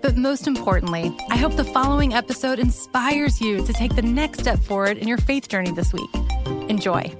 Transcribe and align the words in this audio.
But 0.00 0.16
most 0.16 0.46
importantly, 0.46 1.16
I 1.30 1.36
hope 1.36 1.56
the 1.56 1.64
following 1.64 2.14
episode 2.14 2.58
inspires 2.58 3.40
you 3.40 3.64
to 3.66 3.72
take 3.72 3.96
the 3.96 4.02
next 4.02 4.40
step 4.40 4.58
forward 4.60 4.96
in 4.96 5.08
your 5.08 5.18
faith 5.18 5.48
journey 5.48 5.72
this 5.72 5.92
week. 5.92 6.10
Enjoy. 6.68 7.12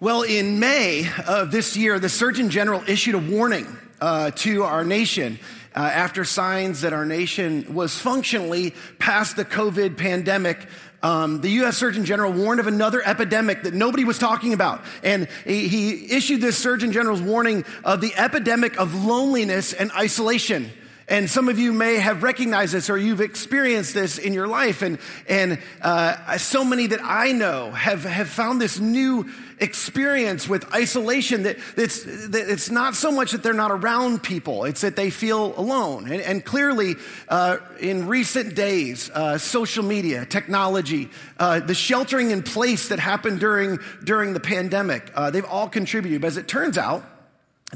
Well, 0.00 0.22
in 0.22 0.58
May 0.58 1.08
of 1.26 1.50
this 1.50 1.76
year, 1.76 1.98
the 1.98 2.08
Surgeon 2.08 2.50
General 2.50 2.82
issued 2.86 3.14
a 3.14 3.18
warning 3.18 3.66
uh, 4.00 4.30
to 4.32 4.64
our 4.64 4.84
nation 4.84 5.38
uh, 5.74 5.78
after 5.80 6.24
signs 6.24 6.82
that 6.82 6.92
our 6.92 7.06
nation 7.06 7.74
was 7.74 7.98
functionally 7.98 8.74
past 8.98 9.36
the 9.36 9.44
COVID 9.44 9.96
pandemic 9.96 10.68
um, 11.04 11.42
the 11.42 11.50
U.S. 11.50 11.76
Surgeon 11.76 12.06
General 12.06 12.32
warned 12.32 12.60
of 12.60 12.66
another 12.66 13.02
epidemic 13.06 13.64
that 13.64 13.74
nobody 13.74 14.04
was 14.04 14.18
talking 14.18 14.54
about. 14.54 14.82
And 15.02 15.28
he, 15.44 15.68
he 15.68 16.12
issued 16.12 16.40
this 16.40 16.56
Surgeon 16.56 16.92
General's 16.92 17.20
warning 17.20 17.66
of 17.84 18.00
the 18.00 18.14
epidemic 18.16 18.80
of 18.80 19.04
loneliness 19.04 19.74
and 19.74 19.92
isolation. 19.92 20.72
And 21.06 21.28
some 21.28 21.50
of 21.50 21.58
you 21.58 21.74
may 21.74 21.96
have 21.96 22.22
recognized 22.22 22.72
this 22.72 22.88
or 22.88 22.96
you've 22.96 23.20
experienced 23.20 23.92
this 23.92 24.16
in 24.16 24.32
your 24.32 24.48
life. 24.48 24.80
And, 24.80 24.98
and 25.28 25.58
uh, 25.82 26.38
so 26.38 26.64
many 26.64 26.86
that 26.86 27.00
I 27.02 27.32
know 27.32 27.70
have, 27.72 28.04
have 28.04 28.30
found 28.30 28.58
this 28.58 28.80
new 28.80 29.30
experience 29.58 30.48
with 30.48 30.72
isolation 30.74 31.44
that, 31.44 31.58
that's, 31.76 32.02
that 32.04 32.48
it's 32.48 32.70
not 32.70 32.94
so 32.94 33.10
much 33.10 33.32
that 33.32 33.42
they're 33.42 33.52
not 33.52 33.70
around 33.70 34.22
people, 34.22 34.64
it's 34.64 34.80
that 34.80 34.96
they 34.96 35.10
feel 35.10 35.58
alone. 35.58 36.10
And, 36.10 36.20
and 36.20 36.44
clearly, 36.44 36.96
uh, 37.28 37.58
in 37.80 38.08
recent 38.08 38.54
days, 38.54 39.10
uh, 39.10 39.38
social 39.38 39.84
media, 39.84 40.26
technology, 40.26 41.10
uh, 41.38 41.60
the 41.60 41.74
sheltering 41.74 42.30
in 42.30 42.42
place 42.42 42.88
that 42.88 42.98
happened 42.98 43.40
during, 43.40 43.78
during 44.02 44.32
the 44.32 44.40
pandemic, 44.40 45.10
uh, 45.14 45.30
they've 45.30 45.44
all 45.44 45.68
contributed. 45.68 46.20
But 46.20 46.28
as 46.28 46.36
it 46.36 46.48
turns 46.48 46.78
out, 46.78 47.04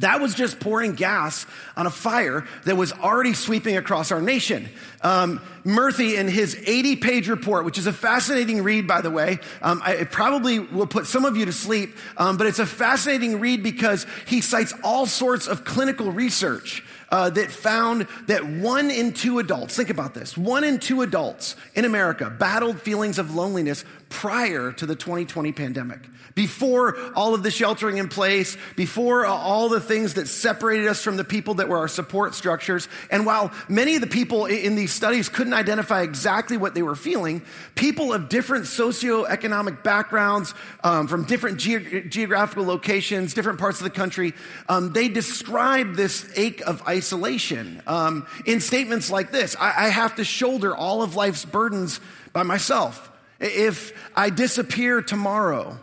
that 0.00 0.20
was 0.20 0.34
just 0.34 0.60
pouring 0.60 0.94
gas 0.94 1.46
on 1.76 1.86
a 1.86 1.90
fire 1.90 2.46
that 2.64 2.76
was 2.76 2.92
already 2.92 3.34
sweeping 3.34 3.76
across 3.76 4.12
our 4.12 4.20
nation. 4.20 4.68
Um, 5.02 5.40
Murthy, 5.64 6.18
in 6.18 6.28
his 6.28 6.56
80 6.66 6.96
page 6.96 7.28
report, 7.28 7.64
which 7.64 7.78
is 7.78 7.86
a 7.86 7.92
fascinating 7.92 8.62
read, 8.62 8.86
by 8.86 9.00
the 9.00 9.10
way, 9.10 9.38
um, 9.62 9.82
I, 9.84 9.94
it 9.94 10.10
probably 10.10 10.58
will 10.58 10.86
put 10.86 11.06
some 11.06 11.24
of 11.24 11.36
you 11.36 11.44
to 11.46 11.52
sleep, 11.52 11.96
um, 12.16 12.36
but 12.36 12.46
it's 12.46 12.58
a 12.58 12.66
fascinating 12.66 13.40
read 13.40 13.62
because 13.62 14.06
he 14.26 14.40
cites 14.40 14.72
all 14.82 15.06
sorts 15.06 15.46
of 15.46 15.64
clinical 15.64 16.10
research. 16.10 16.82
Uh, 17.10 17.30
that 17.30 17.50
found 17.50 18.06
that 18.26 18.44
one 18.44 18.90
in 18.90 19.14
two 19.14 19.38
adults, 19.38 19.74
think 19.74 19.88
about 19.88 20.12
this, 20.12 20.36
one 20.36 20.62
in 20.62 20.78
two 20.78 21.00
adults 21.00 21.56
in 21.74 21.86
America 21.86 22.28
battled 22.28 22.78
feelings 22.82 23.18
of 23.18 23.34
loneliness 23.34 23.82
prior 24.08 24.72
to 24.72 24.86
the 24.86 24.96
2020 24.96 25.52
pandemic 25.52 26.00
before 26.38 26.96
all 27.14 27.34
of 27.34 27.42
the 27.42 27.50
sheltering 27.50 27.96
in 27.96 28.06
place, 28.06 28.56
before 28.76 29.26
all 29.26 29.68
the 29.68 29.80
things 29.80 30.14
that 30.14 30.28
separated 30.28 30.86
us 30.86 31.02
from 31.02 31.16
the 31.16 31.24
people 31.24 31.54
that 31.54 31.68
were 31.68 31.78
our 31.78 31.88
support 31.88 32.32
structures. 32.32 32.86
And 33.10 33.26
while 33.26 33.52
many 33.68 33.96
of 33.96 34.02
the 34.02 34.06
people 34.06 34.46
in 34.46 34.76
these 34.76 34.92
studies 34.92 35.28
couldn't 35.28 35.52
identify 35.52 36.02
exactly 36.02 36.56
what 36.56 36.74
they 36.74 36.82
were 36.82 36.94
feeling, 36.94 37.42
people 37.74 38.12
of 38.12 38.28
different 38.28 38.66
socioeconomic 38.66 39.82
backgrounds, 39.82 40.54
um, 40.84 41.08
from 41.08 41.24
different 41.24 41.58
ge- 41.58 42.08
geographical 42.08 42.64
locations, 42.64 43.34
different 43.34 43.58
parts 43.58 43.80
of 43.80 43.84
the 43.84 43.90
country, 43.90 44.32
um, 44.68 44.92
they 44.92 45.08
described 45.08 45.96
this 45.96 46.30
ache 46.36 46.60
of 46.60 46.86
isolation 46.86 47.82
um, 47.88 48.28
in 48.46 48.60
statements 48.60 49.10
like 49.10 49.32
this 49.32 49.56
I-, 49.58 49.86
I 49.86 49.88
have 49.88 50.14
to 50.14 50.24
shoulder 50.24 50.72
all 50.72 51.02
of 51.02 51.16
life's 51.16 51.44
burdens 51.44 51.98
by 52.32 52.44
myself. 52.44 53.10
If 53.40 53.92
I 54.16 54.30
disappear 54.30 55.00
tomorrow, 55.02 55.78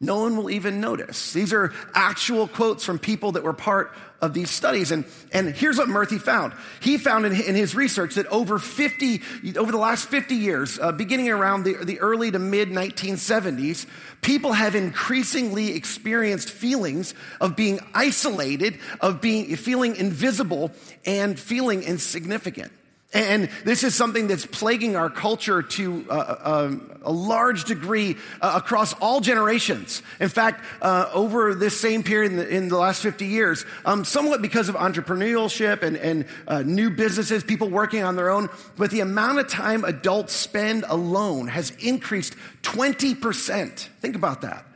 no 0.00 0.20
one 0.20 0.36
will 0.36 0.50
even 0.50 0.80
notice. 0.80 1.32
These 1.32 1.52
are 1.52 1.72
actual 1.94 2.48
quotes 2.48 2.84
from 2.84 2.98
people 2.98 3.32
that 3.32 3.42
were 3.42 3.52
part 3.52 3.94
of 4.20 4.34
these 4.34 4.50
studies. 4.50 4.90
And, 4.90 5.04
and 5.32 5.54
here's 5.54 5.78
what 5.78 5.88
Murthy 5.88 6.20
found. 6.20 6.52
He 6.80 6.98
found 6.98 7.26
in, 7.26 7.32
in 7.32 7.54
his 7.54 7.74
research 7.74 8.14
that 8.14 8.26
over 8.26 8.58
50, 8.58 9.22
over 9.56 9.70
the 9.70 9.78
last 9.78 10.08
50 10.08 10.34
years, 10.34 10.78
uh, 10.78 10.92
beginning 10.92 11.30
around 11.30 11.64
the, 11.64 11.74
the 11.84 12.00
early 12.00 12.30
to 12.30 12.38
mid 12.38 12.70
1970s, 12.70 13.86
people 14.20 14.52
have 14.52 14.74
increasingly 14.74 15.74
experienced 15.74 16.50
feelings 16.50 17.14
of 17.40 17.54
being 17.54 17.80
isolated, 17.94 18.78
of 19.00 19.20
being, 19.20 19.54
feeling 19.56 19.96
invisible, 19.96 20.72
and 21.04 21.38
feeling 21.38 21.82
insignificant. 21.82 22.72
And 23.14 23.48
this 23.64 23.84
is 23.84 23.94
something 23.94 24.26
that's 24.26 24.44
plaguing 24.44 24.96
our 24.96 25.08
culture 25.08 25.62
to 25.62 26.04
uh, 26.10 26.12
uh, 26.12 26.76
a 27.02 27.12
large 27.12 27.64
degree 27.64 28.16
uh, 28.40 28.54
across 28.56 28.92
all 28.94 29.20
generations. 29.20 30.02
In 30.18 30.28
fact, 30.28 30.64
uh, 30.82 31.08
over 31.12 31.54
this 31.54 31.80
same 31.80 32.02
period 32.02 32.32
in 32.32 32.38
the, 32.38 32.48
in 32.48 32.68
the 32.68 32.76
last 32.76 33.02
50 33.02 33.26
years, 33.26 33.64
um, 33.84 34.04
somewhat 34.04 34.42
because 34.42 34.68
of 34.68 34.74
entrepreneurship 34.74 35.82
and, 35.82 35.96
and 35.96 36.66
new 36.66 36.90
businesses, 36.90 37.44
people 37.44 37.70
working 37.70 38.02
on 38.02 38.16
their 38.16 38.30
own, 38.30 38.48
but 38.76 38.90
the 38.90 39.00
amount 39.00 39.38
of 39.38 39.46
time 39.48 39.84
adults 39.84 40.32
spend 40.32 40.84
alone 40.88 41.46
has 41.46 41.70
increased 41.78 42.34
20%. 42.62 43.70
Think 44.00 44.16
about 44.16 44.40
that. 44.40 44.66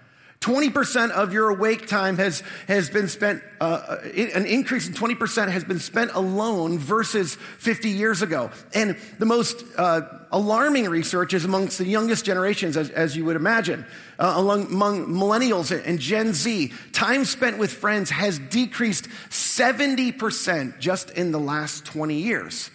20% 0.41 1.11
of 1.11 1.33
your 1.33 1.49
awake 1.49 1.89
time 1.89 2.17
has, 2.17 2.45
has 2.69 2.89
been 2.89 3.09
spent, 3.09 3.43
uh, 3.61 3.97
an 4.15 4.47
increase 4.47 4.87
in 4.87 4.95
20% 4.95 5.49
has 5.49 5.65
been 5.65 5.81
spent 5.81 6.13
alone 6.15 6.79
versus 6.79 7.35
50 7.35 7.91
years 7.91 8.23
ago. 8.23 8.51
And 8.73 8.97
the 9.19 9.27
most 9.27 9.65
uh, 9.77 10.03
alarming 10.31 10.89
research 10.89 11.35
is 11.35 11.45
amongst 11.45 11.79
the 11.79 11.87
youngest 11.87 12.25
generations, 12.25 12.77
as, 12.77 12.89
as 12.91 13.17
you 13.17 13.25
would 13.25 13.35
imagine. 13.35 13.85
Uh, 14.17 14.35
among, 14.39 14.67
among 14.67 15.07
millennials 15.09 15.77
and 15.85 15.99
Gen 15.99 16.33
Z, 16.33 16.73
time 16.93 17.25
spent 17.25 17.59
with 17.59 17.73
friends 17.73 18.09
has 18.11 18.39
decreased 18.39 19.09
70% 19.31 20.79
just 20.79 21.11
in 21.11 21.33
the 21.33 21.41
last 21.41 21.85
20 21.85 22.15
years. 22.15 22.71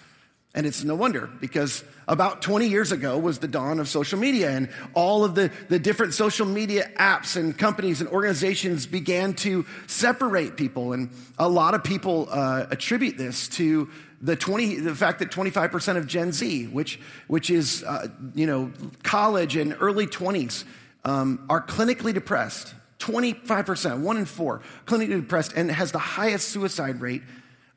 And 0.54 0.66
it's 0.66 0.84
no 0.84 0.96
wonder 0.96 1.30
because 1.40 1.86
about 2.08 2.42
20 2.42 2.68
years 2.68 2.92
ago 2.92 3.18
was 3.18 3.40
the 3.40 3.48
dawn 3.48 3.80
of 3.80 3.88
social 3.88 4.20
media 4.20 4.50
and 4.52 4.70
all 4.94 5.24
of 5.24 5.36
the, 5.36 5.52
the 5.70 5.80
different 5.80 6.14
social 6.14 6.46
media 6.46 6.90
apps 6.98 7.36
and 7.36 7.58
companies 7.58 8.02
and 8.02 8.10
organizations 8.10 8.86
began 8.86 9.34
to 9.36 9.66
separate 9.88 10.58
people. 10.58 10.94
And 10.94 11.10
a 11.38 11.48
lot 11.48 11.74
of 11.74 11.84
people 11.84 12.28
uh, 12.30 12.66
attribute 12.70 13.18
this 13.18 13.48
to 13.50 13.90
the 14.22 14.36
20, 14.36 14.76
the 14.76 14.96
fact 14.96 15.20
that 15.20 15.32
25% 15.32 15.98
of 15.98 16.08
Gen 16.08 16.32
Z, 16.32 16.68
which, 16.68 17.00
which 17.28 17.50
is, 17.50 17.84
uh, 17.84 18.08
you 18.34 18.48
know, 18.48 18.72
college 19.04 19.56
and 19.56 19.76
early 19.80 20.08
20s, 20.08 20.64
um, 21.04 21.46
are 21.50 21.62
clinically 21.62 22.14
depressed. 22.14 22.74
25%, 23.00 24.00
one 24.00 24.16
in 24.16 24.24
four, 24.24 24.62
clinically 24.86 25.22
depressed, 25.22 25.52
and 25.58 25.70
has 25.70 25.92
the 25.92 26.00
highest 26.00 26.48
suicide 26.50 27.02
rate 27.02 27.22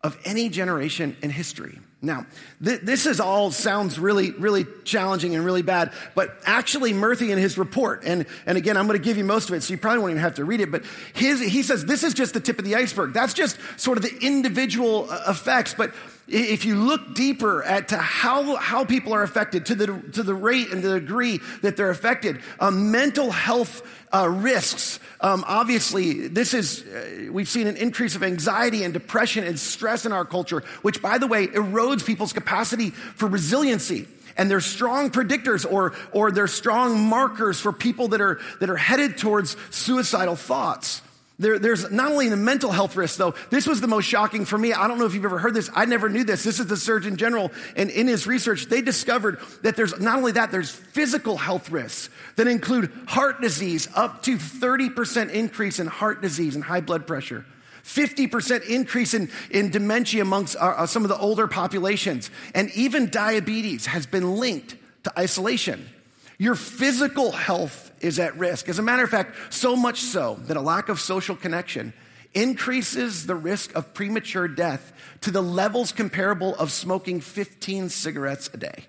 of 0.04 0.16
any 0.24 0.48
generation 0.48 1.16
in 1.20 1.30
history. 1.30 1.80
Now, 2.06 2.24
th- 2.64 2.80
this 2.80 3.04
is 3.04 3.20
all 3.20 3.50
sounds 3.50 3.98
really, 3.98 4.30
really 4.30 4.64
challenging 4.84 5.34
and 5.34 5.44
really 5.44 5.62
bad, 5.62 5.92
but 6.14 6.38
actually 6.46 6.92
Murthy 6.92 7.30
in 7.30 7.38
his 7.38 7.58
report, 7.58 8.02
and, 8.04 8.26
and 8.46 8.56
again, 8.56 8.76
I'm 8.76 8.86
going 8.86 8.98
to 8.98 9.04
give 9.04 9.18
you 9.18 9.24
most 9.24 9.48
of 9.48 9.54
it, 9.56 9.62
so 9.62 9.72
you 9.72 9.78
probably 9.78 9.98
won't 9.98 10.12
even 10.12 10.22
have 10.22 10.36
to 10.36 10.44
read 10.44 10.60
it, 10.60 10.70
but 10.70 10.84
his, 11.12 11.40
he 11.40 11.62
says 11.62 11.84
this 11.84 12.04
is 12.04 12.14
just 12.14 12.32
the 12.32 12.40
tip 12.40 12.58
of 12.58 12.64
the 12.64 12.76
iceberg. 12.76 13.12
That's 13.12 13.34
just 13.34 13.58
sort 13.76 13.98
of 13.98 14.04
the 14.04 14.16
individual 14.24 15.10
uh, 15.10 15.24
effects, 15.28 15.74
but 15.74 15.92
if 16.28 16.64
you 16.64 16.74
look 16.74 17.14
deeper 17.14 17.62
at 17.62 17.88
to 17.88 17.96
how, 17.96 18.56
how 18.56 18.84
people 18.84 19.12
are 19.12 19.22
affected, 19.22 19.66
to 19.66 19.74
the, 19.74 19.86
to 20.12 20.22
the 20.22 20.34
rate 20.34 20.72
and 20.72 20.82
the 20.82 20.98
degree 20.98 21.40
that 21.62 21.76
they're 21.76 21.90
affected, 21.90 22.40
um, 22.58 22.90
mental 22.90 23.30
health 23.30 23.82
uh, 24.12 24.28
risks. 24.28 24.98
Um, 25.20 25.44
obviously, 25.46 26.28
this 26.28 26.52
is, 26.52 26.84
uh, 26.84 27.30
we've 27.30 27.48
seen 27.48 27.66
an 27.66 27.76
increase 27.76 28.16
of 28.16 28.22
anxiety 28.22 28.82
and 28.82 28.92
depression 28.92 29.44
and 29.44 29.58
stress 29.58 30.04
in 30.04 30.12
our 30.12 30.24
culture, 30.24 30.62
which, 30.82 31.00
by 31.00 31.18
the 31.18 31.26
way, 31.26 31.46
erodes 31.48 32.04
people's 32.04 32.32
capacity 32.32 32.90
for 32.90 33.28
resiliency. 33.28 34.08
And 34.36 34.50
they're 34.50 34.60
strong 34.60 35.10
predictors 35.10 35.70
or, 35.70 35.94
or 36.12 36.30
they're 36.30 36.46
strong 36.46 37.00
markers 37.00 37.58
for 37.58 37.72
people 37.72 38.08
that 38.08 38.20
are, 38.20 38.40
that 38.60 38.68
are 38.68 38.76
headed 38.76 39.16
towards 39.16 39.56
suicidal 39.70 40.36
thoughts. 40.36 41.00
There, 41.38 41.58
there's 41.58 41.90
not 41.90 42.12
only 42.12 42.30
the 42.30 42.36
mental 42.36 42.72
health 42.72 42.96
risk, 42.96 43.18
though. 43.18 43.34
This 43.50 43.66
was 43.66 43.82
the 43.82 43.86
most 43.86 44.06
shocking 44.06 44.46
for 44.46 44.56
me. 44.56 44.72
I 44.72 44.88
don't 44.88 44.98
know 44.98 45.04
if 45.04 45.14
you've 45.14 45.24
ever 45.24 45.38
heard 45.38 45.52
this. 45.52 45.68
I 45.74 45.84
never 45.84 46.08
knew 46.08 46.24
this. 46.24 46.42
This 46.42 46.60
is 46.60 46.66
the 46.66 46.78
Surgeon 46.78 47.16
General, 47.16 47.52
and 47.76 47.90
in 47.90 48.06
his 48.06 48.26
research, 48.26 48.66
they 48.66 48.80
discovered 48.80 49.38
that 49.62 49.76
there's 49.76 49.98
not 50.00 50.16
only 50.16 50.32
that, 50.32 50.50
there's 50.50 50.70
physical 50.70 51.36
health 51.36 51.70
risks 51.70 52.08
that 52.36 52.46
include 52.46 52.90
heart 53.06 53.42
disease, 53.42 53.86
up 53.94 54.22
to 54.22 54.38
30% 54.38 55.30
increase 55.30 55.78
in 55.78 55.86
heart 55.86 56.22
disease 56.22 56.54
and 56.54 56.64
high 56.64 56.80
blood 56.80 57.06
pressure. 57.06 57.44
50% 57.84 58.66
increase 58.68 59.14
in, 59.14 59.30
in 59.50 59.70
dementia 59.70 60.22
amongst 60.22 60.56
uh, 60.56 60.60
uh, 60.60 60.86
some 60.86 61.04
of 61.04 61.08
the 61.08 61.18
older 61.18 61.46
populations. 61.46 62.30
And 62.54 62.70
even 62.70 63.10
diabetes 63.10 63.86
has 63.86 64.06
been 64.06 64.36
linked 64.36 64.74
to 65.04 65.18
isolation. 65.18 65.88
Your 66.38 66.54
physical 66.54 67.32
health 67.32 67.90
is 68.00 68.18
at 68.18 68.36
risk. 68.36 68.68
As 68.68 68.78
a 68.78 68.82
matter 68.82 69.02
of 69.02 69.10
fact, 69.10 69.36
so 69.52 69.74
much 69.74 70.00
so 70.00 70.34
that 70.42 70.56
a 70.56 70.60
lack 70.60 70.88
of 70.88 71.00
social 71.00 71.34
connection 71.34 71.92
increases 72.34 73.26
the 73.26 73.34
risk 73.34 73.74
of 73.74 73.94
premature 73.94 74.46
death 74.46 74.92
to 75.22 75.30
the 75.30 75.42
levels 75.42 75.92
comparable 75.92 76.54
of 76.56 76.70
smoking 76.70 77.20
15 77.20 77.88
cigarettes 77.88 78.50
a 78.52 78.58
day. 78.58 78.84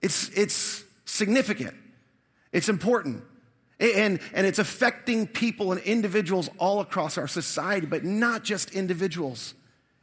It's, 0.00 0.28
it's 0.30 0.84
significant, 1.04 1.74
it's 2.52 2.68
important. 2.68 3.24
And, 3.80 4.20
and 4.32 4.46
it's 4.46 4.60
affecting 4.60 5.26
people 5.26 5.72
and 5.72 5.80
individuals 5.80 6.48
all 6.58 6.78
across 6.78 7.18
our 7.18 7.26
society, 7.26 7.86
but 7.86 8.04
not 8.04 8.44
just 8.44 8.70
individuals. 8.70 9.54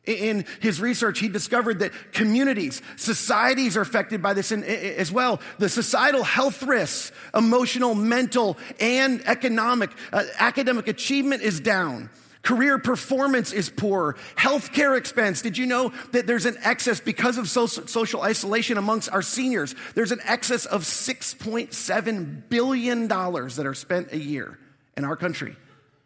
In 0.06 0.46
his 0.62 0.82
research, 0.82 1.20
he 1.20 1.30
discovered 1.30 1.80
that 1.80 1.92
communities, 2.12 2.82
societies 2.96 3.78
are 3.78 3.82
affected 3.82 4.22
by 4.22 4.34
this 4.34 4.52
as 4.52 5.12
well. 5.12 5.40
The 5.60 5.70
societal 5.70 6.24
health 6.24 6.64
risks, 6.64 7.12
emotional, 7.36 7.94
mental, 7.94 8.58
and 8.80 9.22
economic. 9.28 9.92
Uh, 10.12 10.24
academic 10.40 10.88
achievement 10.88 11.44
is 11.44 11.60
down. 11.60 12.10
Career 12.42 12.80
performance 12.80 13.52
is 13.52 13.70
poor. 13.70 14.16
Healthcare 14.36 14.98
expense. 14.98 15.44
Did 15.44 15.60
you 15.60 15.68
know 15.68 15.94
that 16.12 16.26
there's 16.26 16.48
an 16.48 16.58
excess 16.64 17.00
because 17.00 17.38
of 17.38 17.48
social 17.48 18.22
isolation 18.22 18.80
amongst 18.80 19.12
our 19.12 19.22
seniors? 19.22 19.76
There's 19.94 20.12
an 20.12 20.22
excess 20.26 20.66
of 20.66 20.82
$6.7 20.82 22.50
billion 22.50 23.08
that 23.08 23.66
are 23.66 23.74
spent 23.76 24.12
a 24.12 24.18
year 24.18 24.58
in 24.98 25.06
our 25.06 25.16
country 25.16 25.56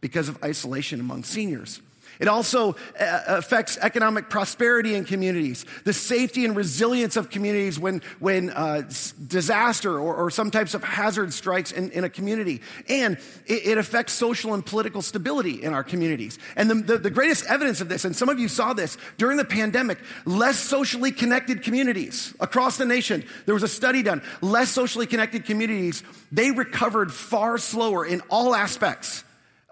because 0.02 0.28
of 0.28 0.44
isolation 0.44 1.00
among 1.00 1.24
seniors. 1.24 1.80
It 2.20 2.28
also 2.28 2.76
uh, 3.00 3.24
affects 3.28 3.78
economic 3.82 4.30
prosperity 4.30 4.96
in 4.96 5.06
communities, 5.06 5.66
the 5.84 5.94
safety 5.94 6.46
and 6.46 6.56
resilience 6.56 7.18
of 7.18 7.30
communities 7.30 7.80
when, 7.80 8.02
when 8.20 8.50
uh, 8.52 8.84
disaster 9.28 10.00
or, 10.00 10.16
or, 10.16 10.32
some 10.36 10.52
types 10.52 10.74
of 10.74 10.84
hazard 10.84 11.34
strikes 11.34 11.72
in, 11.72 11.92
in 11.92 12.04
a 12.04 12.10
community. 12.10 12.62
And 12.90 13.18
it, 13.46 13.66
it, 13.66 13.78
affects 13.78 14.14
social 14.14 14.54
and 14.54 14.66
political 14.66 15.02
stability 15.02 15.64
in 15.64 15.74
our 15.74 15.84
communities. 15.84 16.40
And 16.56 16.70
the, 16.70 16.76
the, 16.76 16.98
the 16.98 17.10
greatest 17.10 17.46
evidence 17.46 17.82
of 17.82 17.90
this, 17.90 18.06
and 18.06 18.16
some 18.16 18.30
of 18.30 18.40
you 18.40 18.48
saw 18.48 18.74
this 18.74 18.98
during 19.18 19.38
the 19.38 19.46
pandemic, 19.46 20.00
less 20.26 20.58
socially 20.58 21.12
connected 21.12 21.64
communities 21.64 22.34
across 22.40 22.78
the 22.78 22.86
nation. 22.86 23.24
There 23.46 23.54
was 23.54 23.64
a 23.64 23.68
study 23.68 24.04
done. 24.04 24.22
Less 24.42 24.70
socially 24.70 25.08
connected 25.08 25.46
communities, 25.46 26.04
they 26.32 26.52
recovered 26.52 27.14
far 27.14 27.58
slower 27.58 28.06
in 28.06 28.22
all 28.30 28.56
aspects 28.56 29.25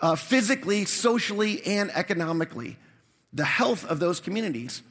uh, 0.04 0.16
physically, 0.16 0.84
socially, 0.84 1.66
and 1.66 1.90
economically. 1.92 2.78
The 3.32 3.46
health 3.46 3.86
of 3.86 4.00
those 4.00 4.20
communities, 4.20 4.84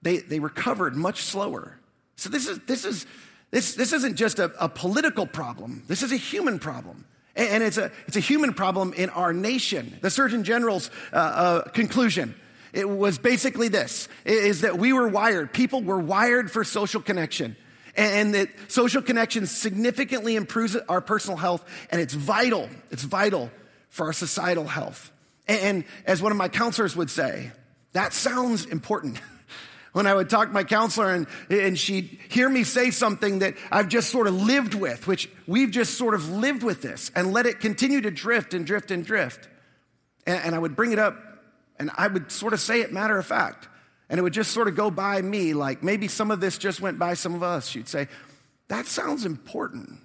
they, 0.00 0.16
they 0.16 0.40
recovered 0.40 0.96
much 0.96 1.22
slower. 1.22 1.78
So 2.16 2.30
this 2.30 2.48
is, 2.48 2.58
this 2.60 2.86
is, 2.86 3.04
this, 3.50 3.74
this 3.74 3.92
isn't 3.92 4.16
just 4.16 4.38
a, 4.38 4.50
a 4.58 4.66
political 4.68 5.26
problem. 5.26 5.84
This 5.88 6.02
is 6.02 6.10
a 6.10 6.16
human 6.16 6.58
problem. 6.58 7.04
And 7.36 7.62
it's 7.62 7.76
a, 7.76 7.92
it's 8.06 8.16
a 8.16 8.20
human 8.20 8.54
problem 8.54 8.94
in 8.94 9.10
our 9.10 9.34
nation. 9.34 9.98
The 10.00 10.10
Surgeon 10.10 10.42
General's 10.42 10.90
uh, 11.12 11.16
uh, 11.16 11.62
conclusion 11.70 12.34
it 12.72 12.88
was 12.88 13.18
basically 13.18 13.66
this, 13.66 14.08
is 14.24 14.60
that 14.60 14.78
we 14.78 14.92
were 14.92 15.08
wired, 15.08 15.52
people 15.52 15.82
were 15.82 15.98
wired 15.98 16.52
for 16.52 16.62
social 16.62 17.02
connection. 17.02 17.56
And 17.96 18.34
that 18.34 18.48
social 18.68 19.02
connection 19.02 19.46
significantly 19.46 20.36
improves 20.36 20.76
our 20.76 21.00
personal 21.00 21.36
health, 21.36 21.64
and 21.90 22.00
it's 22.00 22.14
vital, 22.14 22.68
it's 22.92 23.02
vital 23.02 23.50
for 23.90 24.06
our 24.06 24.12
societal 24.12 24.64
health. 24.64 25.12
And 25.46 25.84
as 26.06 26.22
one 26.22 26.32
of 26.32 26.38
my 26.38 26.48
counselors 26.48 26.96
would 26.96 27.10
say, 27.10 27.50
that 27.92 28.12
sounds 28.12 28.64
important. 28.66 29.20
when 29.92 30.06
I 30.06 30.14
would 30.14 30.30
talk 30.30 30.48
to 30.48 30.54
my 30.54 30.64
counselor 30.64 31.12
and, 31.12 31.26
and 31.48 31.78
she'd 31.78 32.18
hear 32.28 32.48
me 32.48 32.64
say 32.64 32.90
something 32.90 33.40
that 33.40 33.54
I've 33.70 33.88
just 33.88 34.10
sort 34.10 34.26
of 34.26 34.34
lived 34.34 34.74
with, 34.74 35.06
which 35.06 35.28
we've 35.46 35.70
just 35.70 35.98
sort 35.98 36.14
of 36.14 36.30
lived 36.30 36.62
with 36.62 36.82
this 36.82 37.10
and 37.14 37.32
let 37.32 37.46
it 37.46 37.60
continue 37.60 38.00
to 38.00 38.10
drift 38.10 38.54
and 38.54 38.64
drift 38.64 38.90
and 38.90 39.04
drift. 39.04 39.48
And, 40.26 40.44
and 40.44 40.54
I 40.54 40.58
would 40.58 40.76
bring 40.76 40.92
it 40.92 40.98
up 40.98 41.16
and 41.78 41.90
I 41.96 42.06
would 42.06 42.30
sort 42.30 42.52
of 42.52 42.60
say 42.60 42.82
it 42.82 42.92
matter 42.92 43.18
of 43.18 43.26
fact. 43.26 43.68
And 44.08 44.18
it 44.18 44.22
would 44.22 44.32
just 44.32 44.52
sort 44.52 44.68
of 44.68 44.76
go 44.76 44.90
by 44.90 45.22
me 45.22 45.54
like 45.54 45.82
maybe 45.82 46.08
some 46.08 46.30
of 46.30 46.40
this 46.40 46.58
just 46.58 46.80
went 46.80 46.98
by 46.98 47.14
some 47.14 47.34
of 47.34 47.42
us. 47.42 47.68
She'd 47.68 47.88
say, 47.88 48.08
that 48.68 48.86
sounds 48.86 49.24
important. 49.24 49.98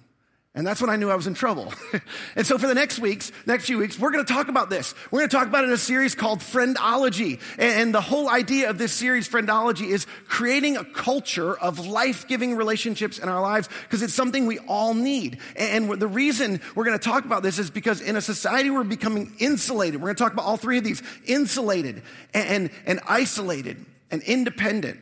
And 0.56 0.66
that's 0.66 0.80
when 0.80 0.88
I 0.88 0.96
knew 0.96 1.10
I 1.10 1.14
was 1.14 1.26
in 1.26 1.34
trouble. 1.34 1.70
and 2.34 2.46
so 2.46 2.56
for 2.56 2.66
the 2.66 2.74
next 2.74 2.98
weeks, 2.98 3.30
next 3.44 3.66
few 3.66 3.76
weeks, 3.76 3.98
we're 3.98 4.10
going 4.10 4.24
to 4.24 4.32
talk 4.32 4.48
about 4.48 4.70
this. 4.70 4.94
We're 5.10 5.18
going 5.18 5.28
to 5.28 5.36
talk 5.36 5.46
about 5.46 5.64
it 5.64 5.66
in 5.66 5.74
a 5.74 5.78
series 5.78 6.14
called 6.14 6.40
Friendology. 6.40 7.40
And 7.58 7.94
the 7.94 8.00
whole 8.00 8.30
idea 8.30 8.70
of 8.70 8.78
this 8.78 8.94
series, 8.94 9.28
Friendology, 9.28 9.90
is 9.90 10.06
creating 10.26 10.78
a 10.78 10.84
culture 10.84 11.54
of 11.58 11.86
life-giving 11.86 12.56
relationships 12.56 13.18
in 13.18 13.28
our 13.28 13.42
lives 13.42 13.68
because 13.82 14.00
it's 14.00 14.14
something 14.14 14.46
we 14.46 14.58
all 14.60 14.94
need. 14.94 15.40
And 15.56 15.90
the 15.90 16.08
reason 16.08 16.62
we're 16.74 16.86
going 16.86 16.98
to 16.98 17.04
talk 17.04 17.26
about 17.26 17.42
this 17.42 17.58
is 17.58 17.70
because 17.70 18.00
in 18.00 18.16
a 18.16 18.22
society 18.22 18.70
we're 18.70 18.82
becoming 18.82 19.34
insulated. 19.38 20.00
We're 20.00 20.06
going 20.06 20.16
to 20.16 20.24
talk 20.24 20.32
about 20.32 20.46
all 20.46 20.56
three 20.56 20.78
of 20.78 20.84
these. 20.84 21.02
Insulated 21.26 22.02
and, 22.32 22.70
and, 22.86 23.00
isolated 23.06 23.84
and 24.10 24.22
independent. 24.22 25.00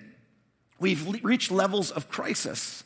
We've 0.81 1.23
reached 1.23 1.53
levels 1.53 1.93
of 1.93 2.09
crisis 2.09 2.83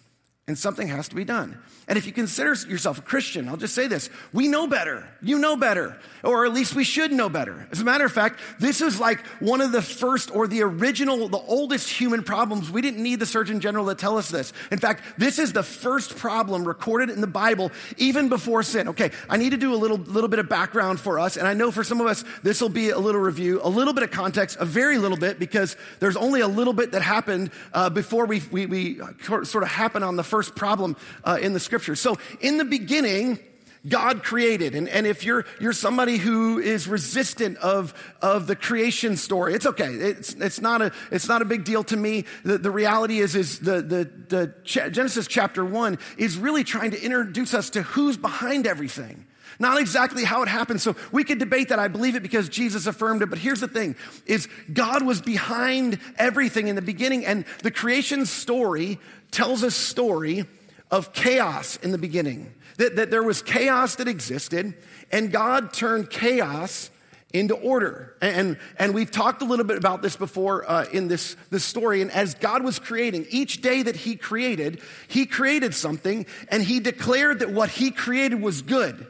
and 0.48 0.58
something 0.58 0.88
has 0.88 1.08
to 1.08 1.14
be 1.14 1.24
done. 1.24 1.58
And 1.86 1.96
if 1.96 2.06
you 2.06 2.12
consider 2.12 2.54
yourself 2.68 2.98
a 2.98 3.02
Christian, 3.02 3.48
I'll 3.48 3.56
just 3.56 3.74
say 3.74 3.86
this 3.86 4.10
we 4.32 4.48
know 4.48 4.66
better. 4.66 5.06
You 5.22 5.38
know 5.38 5.56
better. 5.56 5.96
Or 6.24 6.44
at 6.44 6.52
least 6.52 6.74
we 6.74 6.84
should 6.84 7.12
know 7.12 7.28
better. 7.28 7.68
As 7.70 7.80
a 7.80 7.84
matter 7.84 8.04
of 8.04 8.12
fact, 8.12 8.40
this 8.58 8.80
is 8.80 8.98
like 8.98 9.24
one 9.40 9.60
of 9.60 9.72
the 9.72 9.82
first 9.82 10.34
or 10.34 10.48
the 10.48 10.62
original, 10.62 11.28
the 11.28 11.38
oldest 11.38 11.88
human 11.88 12.22
problems. 12.22 12.70
We 12.70 12.82
didn't 12.82 13.02
need 13.02 13.20
the 13.20 13.26
Surgeon 13.26 13.60
General 13.60 13.86
to 13.86 13.94
tell 13.94 14.18
us 14.18 14.30
this. 14.30 14.52
In 14.72 14.78
fact, 14.78 15.02
this 15.18 15.38
is 15.38 15.52
the 15.52 15.62
first 15.62 16.16
problem 16.16 16.66
recorded 16.66 17.10
in 17.10 17.20
the 17.20 17.26
Bible 17.26 17.70
even 17.98 18.28
before 18.28 18.62
sin. 18.62 18.88
Okay, 18.88 19.10
I 19.28 19.36
need 19.36 19.50
to 19.50 19.56
do 19.56 19.74
a 19.74 19.76
little, 19.76 19.98
little 19.98 20.28
bit 20.28 20.38
of 20.38 20.48
background 20.48 20.98
for 20.98 21.20
us. 21.20 21.36
And 21.36 21.46
I 21.46 21.54
know 21.54 21.70
for 21.70 21.84
some 21.84 22.00
of 22.00 22.06
us, 22.06 22.24
this 22.42 22.60
will 22.60 22.68
be 22.68 22.90
a 22.90 22.98
little 22.98 23.20
review, 23.20 23.60
a 23.62 23.68
little 23.68 23.92
bit 23.92 24.02
of 24.02 24.10
context, 24.10 24.56
a 24.58 24.64
very 24.64 24.98
little 24.98 25.18
bit, 25.18 25.38
because 25.38 25.76
there's 26.00 26.17
only 26.17 26.40
a 26.40 26.48
little 26.48 26.72
bit 26.72 26.93
that 26.93 27.02
happened 27.02 27.50
uh, 27.74 27.90
before 27.90 28.26
we, 28.26 28.43
we, 28.50 28.67
we, 28.67 29.00
sort 29.44 29.62
of 29.62 29.69
happened 29.69 30.05
on 30.05 30.17
the 30.17 30.24
first 30.24 30.37
problem 30.46 30.96
uh, 31.24 31.38
in 31.40 31.52
the 31.52 31.60
scripture. 31.60 31.96
So 31.96 32.18
in 32.40 32.58
the 32.58 32.64
beginning, 32.64 33.38
God 33.86 34.22
created. 34.22 34.74
And, 34.74 34.88
and 34.88 35.06
if 35.06 35.24
you're, 35.24 35.44
you're 35.60 35.72
somebody 35.72 36.16
who 36.16 36.58
is 36.58 36.88
resistant 36.88 37.56
of, 37.58 37.94
of 38.20 38.46
the 38.46 38.56
creation 38.56 39.16
story, 39.16 39.54
it's 39.54 39.66
okay. 39.66 39.88
It's, 39.88 40.34
it's, 40.34 40.60
not, 40.60 40.82
a, 40.82 40.92
it's 41.10 41.28
not 41.28 41.42
a 41.42 41.44
big 41.44 41.64
deal 41.64 41.84
to 41.84 41.96
me. 41.96 42.24
The, 42.44 42.58
the 42.58 42.70
reality 42.70 43.18
is, 43.18 43.34
is 43.34 43.60
the, 43.60 43.82
the, 43.82 44.10
the 44.28 44.54
Genesis 44.64 45.26
chapter 45.26 45.64
one 45.64 45.98
is 46.16 46.36
really 46.36 46.64
trying 46.64 46.90
to 46.90 47.02
introduce 47.02 47.54
us 47.54 47.70
to 47.70 47.82
who's 47.82 48.16
behind 48.16 48.66
everything. 48.66 49.26
Not 49.60 49.80
exactly 49.80 50.22
how 50.22 50.42
it 50.42 50.48
happened. 50.48 50.80
So 50.80 50.94
we 51.10 51.24
could 51.24 51.38
debate 51.38 51.70
that. 51.70 51.80
I 51.80 51.88
believe 51.88 52.14
it 52.14 52.22
because 52.22 52.48
Jesus 52.48 52.86
affirmed 52.86 53.22
it. 53.22 53.26
But 53.30 53.38
here's 53.38 53.60
the 53.60 53.68
thing 53.68 53.96
is 54.24 54.48
God 54.72 55.04
was 55.04 55.20
behind 55.20 55.98
everything 56.16 56.68
in 56.68 56.76
the 56.76 56.82
beginning. 56.82 57.26
And 57.26 57.44
the 57.62 57.72
creation 57.72 58.24
story 58.24 59.00
tells 59.31 59.63
a 59.63 59.70
story 59.70 60.47
of 60.91 61.13
chaos 61.13 61.77
in 61.77 61.93
the 61.93 61.99
beginning. 61.99 62.55
That, 62.79 62.97
that 62.97 63.11
there 63.11 63.25
was 63.25 63.43
chaos 63.43 63.97
that 63.97 64.06
existed, 64.06 64.75
and 65.11 65.32
God 65.32 65.73
turned 65.73 66.11
chaos 66.11 66.91
into 67.32 67.55
order. 67.55 68.15
And, 68.23 68.56
and 68.79 68.94
we've 68.94 69.11
talked 69.11 69.43
a 69.43 69.44
little 69.44 69.65
bit 69.65 69.77
about 69.77 70.01
this 70.01 70.17
before 70.17 70.69
uh, 70.69 70.87
in 70.93 71.08
this, 71.08 71.37
this 71.51 71.65
story. 71.65 72.01
And 72.03 72.11
as 72.11 72.35
God 72.35 72.63
was 72.63 72.79
creating, 72.79 73.27
each 73.31 73.61
day 73.61 73.82
that 73.82 73.97
He 73.97 74.17
created, 74.17 74.81
He 75.08 75.27
created 75.27 75.75
something, 75.75 76.27
and 76.49 76.63
He 76.63 76.81
declared 76.81 77.41
that 77.41 77.51
what 77.51 77.69
He 77.69 77.91
created 77.91 78.41
was 78.41 78.63
good. 78.63 79.06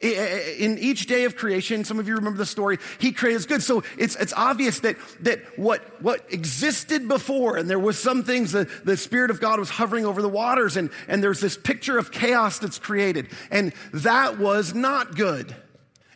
In 0.00 0.78
each 0.78 1.06
day 1.06 1.24
of 1.24 1.34
creation, 1.34 1.84
some 1.84 1.98
of 1.98 2.06
you 2.06 2.14
remember 2.14 2.38
the 2.38 2.46
story, 2.46 2.78
he 3.00 3.10
created 3.10 3.48
good. 3.48 3.64
So 3.64 3.82
it's, 3.96 4.14
it's 4.14 4.32
obvious 4.32 4.78
that, 4.80 4.96
that 5.22 5.58
what, 5.58 6.00
what 6.00 6.24
existed 6.32 7.08
before, 7.08 7.56
and 7.56 7.68
there 7.68 7.80
was 7.80 7.98
some 7.98 8.22
things, 8.22 8.52
the, 8.52 8.70
the 8.84 8.96
Spirit 8.96 9.32
of 9.32 9.40
God 9.40 9.58
was 9.58 9.70
hovering 9.70 10.06
over 10.06 10.22
the 10.22 10.28
waters, 10.28 10.76
and, 10.76 10.90
and 11.08 11.20
there's 11.20 11.40
this 11.40 11.56
picture 11.56 11.98
of 11.98 12.12
chaos 12.12 12.60
that's 12.60 12.78
created. 12.78 13.26
And 13.50 13.72
that 13.92 14.38
was 14.38 14.72
not 14.72 15.16
good. 15.16 15.52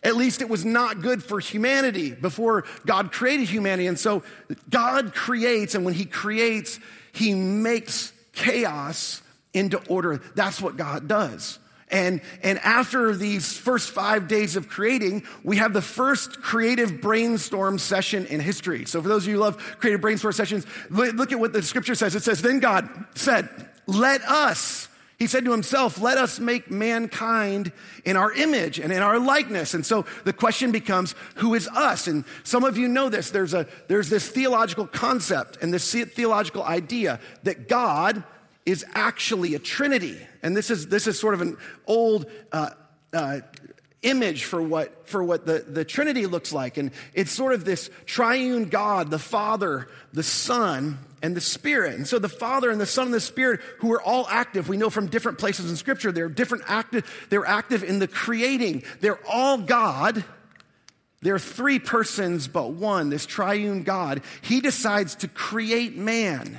At 0.05 0.15
least 0.15 0.43
it 0.43 0.49
was 0.49 0.65
not 0.65 1.01
good 1.01 1.23
for 1.23 1.41
humanity 1.41 2.12
before 2.12 2.65
God 2.87 3.11
created 3.11 3.49
humanity. 3.49 3.89
And 3.89 3.99
so 3.99 4.23
God 4.71 5.12
creates, 5.12 5.75
and 5.75 5.85
when 5.85 5.95
he 5.95 6.05
creates, 6.05 6.79
he 7.12 7.35
makes 7.35 8.12
chaos 8.33 9.23
into 9.53 9.85
order. 9.89 10.21
That's 10.37 10.61
what 10.61 10.77
God 10.77 11.09
does. 11.09 11.59
And, 11.93 12.23
and 12.43 12.59
after 12.61 13.15
these 13.15 13.57
first 13.57 13.91
five 13.91 14.27
days 14.27 14.57
of 14.57 14.69
creating, 14.69 15.25
we 15.45 15.59
have 15.59 15.73
the 15.75 15.83
first 15.83 16.43
creative 16.43 17.01
brainstorm 17.01 17.79
session 17.79 18.27
in 18.27 18.41
history. 18.41 18.87
So 18.87 19.01
for 19.03 19.09
those 19.09 19.25
of 19.25 19.29
you 19.29 19.37
who 19.37 19.43
love 19.43 19.59
creative 19.79 20.01
brainstorm 20.01 20.33
sessions, 20.33 20.67
look 20.91 21.31
at 21.31 21.39
what 21.39 21.53
the 21.53 21.63
scripture 21.63 21.95
says. 21.95 22.15
It 22.15 22.23
says, 22.23 22.43
then 22.43 22.59
God 22.59 22.89
said, 23.15 23.49
let 23.87 24.23
us 24.23 24.89
he 25.23 25.29
said 25.29 25.45
to 25.45 25.53
himself, 25.53 26.01
Let 26.01 26.19
us 26.19 26.41
make 26.41 26.69
mankind 26.69 27.71
in 28.05 28.17
our 28.17 28.33
image 28.33 28.81
and 28.81 28.93
in 28.93 29.03
our 29.03 29.21
likeness. 29.21 29.73
And 29.73 29.87
so 29.87 30.05
the 30.25 30.33
question 30.33 30.73
becomes, 30.73 31.15
Who 31.37 31.55
is 31.55 31.69
us? 31.69 32.09
And 32.09 32.25
some 32.43 32.65
of 32.65 32.77
you 32.77 32.89
know 32.89 33.09
this. 33.09 33.31
There's, 33.31 33.55
a, 33.55 33.69
there's 33.87 34.11
this 34.11 34.29
theological 34.29 34.85
concept 34.85 35.59
and 35.63 35.73
this 35.73 35.93
theological 35.93 36.65
idea 36.65 37.21
that 37.45 37.69
God 37.69 38.25
is 38.64 38.85
actually 38.95 39.54
a 39.54 39.59
trinity. 39.59 40.19
And 40.42 40.57
this 40.57 40.71
is, 40.71 40.88
this 40.88 41.07
is 41.07 41.19
sort 41.19 41.35
of 41.35 41.40
an 41.40 41.57
old 41.87 42.26
uh, 42.52 42.71
uh, 43.12 43.40
image 44.02 44.45
for 44.45 44.61
what, 44.61 45.09
for 45.09 45.23
what 45.23 45.47
the, 45.47 45.64
the 45.66 45.85
Trinity 45.85 46.26
looks 46.26 46.52
like. 46.52 46.76
And 46.76 46.90
it's 47.14 47.31
sort 47.31 47.52
of 47.52 47.64
this 47.64 47.90
triune 48.04 48.66
God, 48.66 49.11
the 49.11 49.19
Father, 49.19 49.88
the 50.12 50.23
Son, 50.23 50.99
and 51.23 51.37
the 51.37 51.40
Spirit. 51.40 51.95
And 51.95 52.07
so 52.07 52.19
the 52.19 52.28
Father 52.28 52.71
and 52.71 52.81
the 52.81 52.87
Son 52.87 53.07
and 53.07 53.14
the 53.14 53.21
Spirit, 53.21 53.61
who 53.78 53.92
are 53.92 54.02
all 54.02 54.26
active, 54.28 54.69
we 54.69 54.76
know 54.76 54.90
from 54.90 55.07
different 55.07 55.38
places 55.38 55.71
in 55.71 55.76
Scripture, 55.76 56.11
they're 56.11 56.28
different 56.28 56.64
active, 56.66 57.26
they're 57.31 57.47
active 57.47 57.85
in 57.85 58.00
the 58.00 58.09
creating. 58.09 58.83
They're 59.00 59.21
all 59.28 59.59
God. 59.59 60.25
They're 61.21 61.38
three 61.38 61.78
persons, 61.78 62.49
but 62.49 62.73
one, 62.73 63.09
this 63.09 63.25
triune 63.25 63.85
God. 63.85 64.23
He 64.42 64.61
decides 64.61 65.14
to 65.16 65.28
create 65.28 65.97
man. 65.97 66.59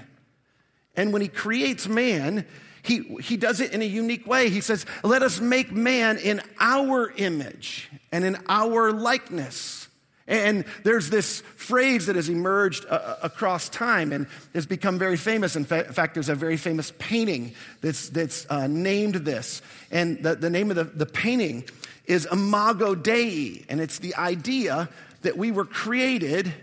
And 0.96 1.12
when 1.12 1.22
he 1.22 1.28
creates 1.28 1.88
man, 1.88 2.46
he, 2.84 3.00
he 3.22 3.38
does 3.38 3.62
it 3.62 3.72
in 3.72 3.82
a 3.82 3.86
unique 3.86 4.28
way. 4.28 4.50
He 4.50 4.62
says, 4.62 4.86
Let 5.04 5.24
us 5.24 5.40
make 5.40 5.72
man 5.72 6.18
in 6.18 6.42
our 6.60 7.12
image 7.12 7.90
and 8.12 8.26
in 8.26 8.38
our 8.48 8.92
likeness. 8.92 9.88
And 10.28 10.64
there's 10.84 11.10
this 11.10 11.42
phrase 11.42 12.06
that 12.06 12.16
has 12.16 12.30
emerged 12.30 12.86
uh, 12.86 12.94
uh, 12.94 13.16
across 13.24 13.68
time 13.68 14.14
and 14.14 14.28
has 14.54 14.66
become 14.66 14.98
very 14.98 15.18
famous. 15.18 15.56
In, 15.56 15.66
fa- 15.66 15.92
fact, 15.92 16.14
there's 16.14 16.30
a 16.30 16.36
very 16.36 16.56
famous 16.56 16.94
painting 16.98 17.54
that's, 17.82 18.10
that's 18.10 18.46
uh, 18.50 18.68
named 18.68 19.16
this. 19.16 19.62
And 19.92 20.24
the, 20.24 20.36
the 20.36 20.50
name 20.50 20.70
of 20.70 20.78
the, 20.78 20.86
the 20.86 21.06
painting 21.06 21.66
is 22.06 22.26
Imago 22.32 22.96
Dei. 22.96 23.66
And 23.68 23.82
it's 23.82 24.00
the 24.00 24.16
idea 24.16 24.88
that 25.24 25.38
we 25.38 25.52
were 25.52 25.66
created 25.66 26.54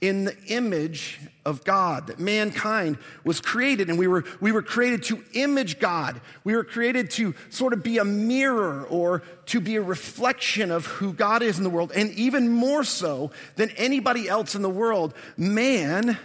in 0.00 0.24
the 0.24 0.36
image 0.48 1.18
of 1.44 1.64
God, 1.64 2.08
that 2.08 2.18
mankind 2.18 2.98
was 3.24 3.40
created 3.40 3.88
and 3.88 3.98
we 3.98 4.06
were, 4.06 4.24
we 4.40 4.52
were 4.52 4.62
created 4.62 5.02
to 5.04 5.24
image 5.32 5.78
God. 5.78 6.20
We 6.44 6.54
were 6.54 6.64
created 6.64 7.10
to 7.12 7.34
sort 7.48 7.72
of 7.72 7.82
be 7.82 7.96
a 7.98 8.04
mirror 8.04 8.84
or 8.84 9.22
to 9.46 9.60
be 9.60 9.76
a 9.76 9.82
reflection 9.82 10.70
of 10.70 10.84
who 10.84 11.14
God 11.14 11.42
is 11.42 11.56
in 11.56 11.64
the 11.64 11.70
world. 11.70 11.92
And 11.94 12.10
even 12.12 12.50
more 12.50 12.84
so 12.84 13.30
than 13.54 13.70
anybody 13.70 14.28
else 14.28 14.54
in 14.54 14.60
the 14.60 14.68
world, 14.68 15.14
man 15.38 16.18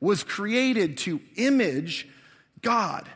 was 0.00 0.24
created 0.24 0.96
to 0.98 1.20
image 1.36 2.08
God. 2.62 3.06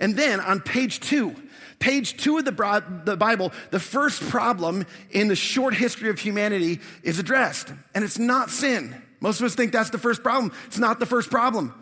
And 0.00 0.16
then 0.16 0.40
on 0.40 0.60
page 0.60 0.98
two, 0.98 1.36
page 1.78 2.16
two 2.16 2.38
of 2.38 2.44
the, 2.44 3.02
the 3.04 3.16
Bible, 3.16 3.52
the 3.70 3.78
first 3.78 4.20
problem 4.22 4.84
in 5.10 5.28
the 5.28 5.36
short 5.36 5.74
history 5.74 6.10
of 6.10 6.18
humanity 6.18 6.80
is 7.04 7.20
addressed, 7.20 7.72
and 7.94 8.02
it's 8.02 8.18
not 8.18 8.50
sin. 8.50 9.00
Most 9.24 9.40
of 9.40 9.46
us 9.46 9.54
think 9.54 9.72
that's 9.72 9.88
the 9.88 9.96
first 9.96 10.22
problem. 10.22 10.52
It's 10.66 10.78
not 10.78 11.00
the 11.00 11.06
first 11.06 11.30
problem. 11.30 11.72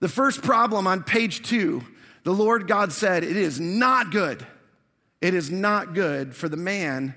The 0.00 0.08
first 0.08 0.42
problem 0.42 0.88
on 0.88 1.04
page 1.04 1.40
two, 1.48 1.82
the 2.24 2.34
Lord 2.34 2.66
God 2.66 2.90
said, 2.90 3.22
It 3.22 3.36
is 3.36 3.60
not 3.60 4.10
good. 4.10 4.44
It 5.20 5.32
is 5.32 5.52
not 5.52 5.94
good 5.94 6.34
for 6.34 6.48
the 6.48 6.56
man 6.56 7.14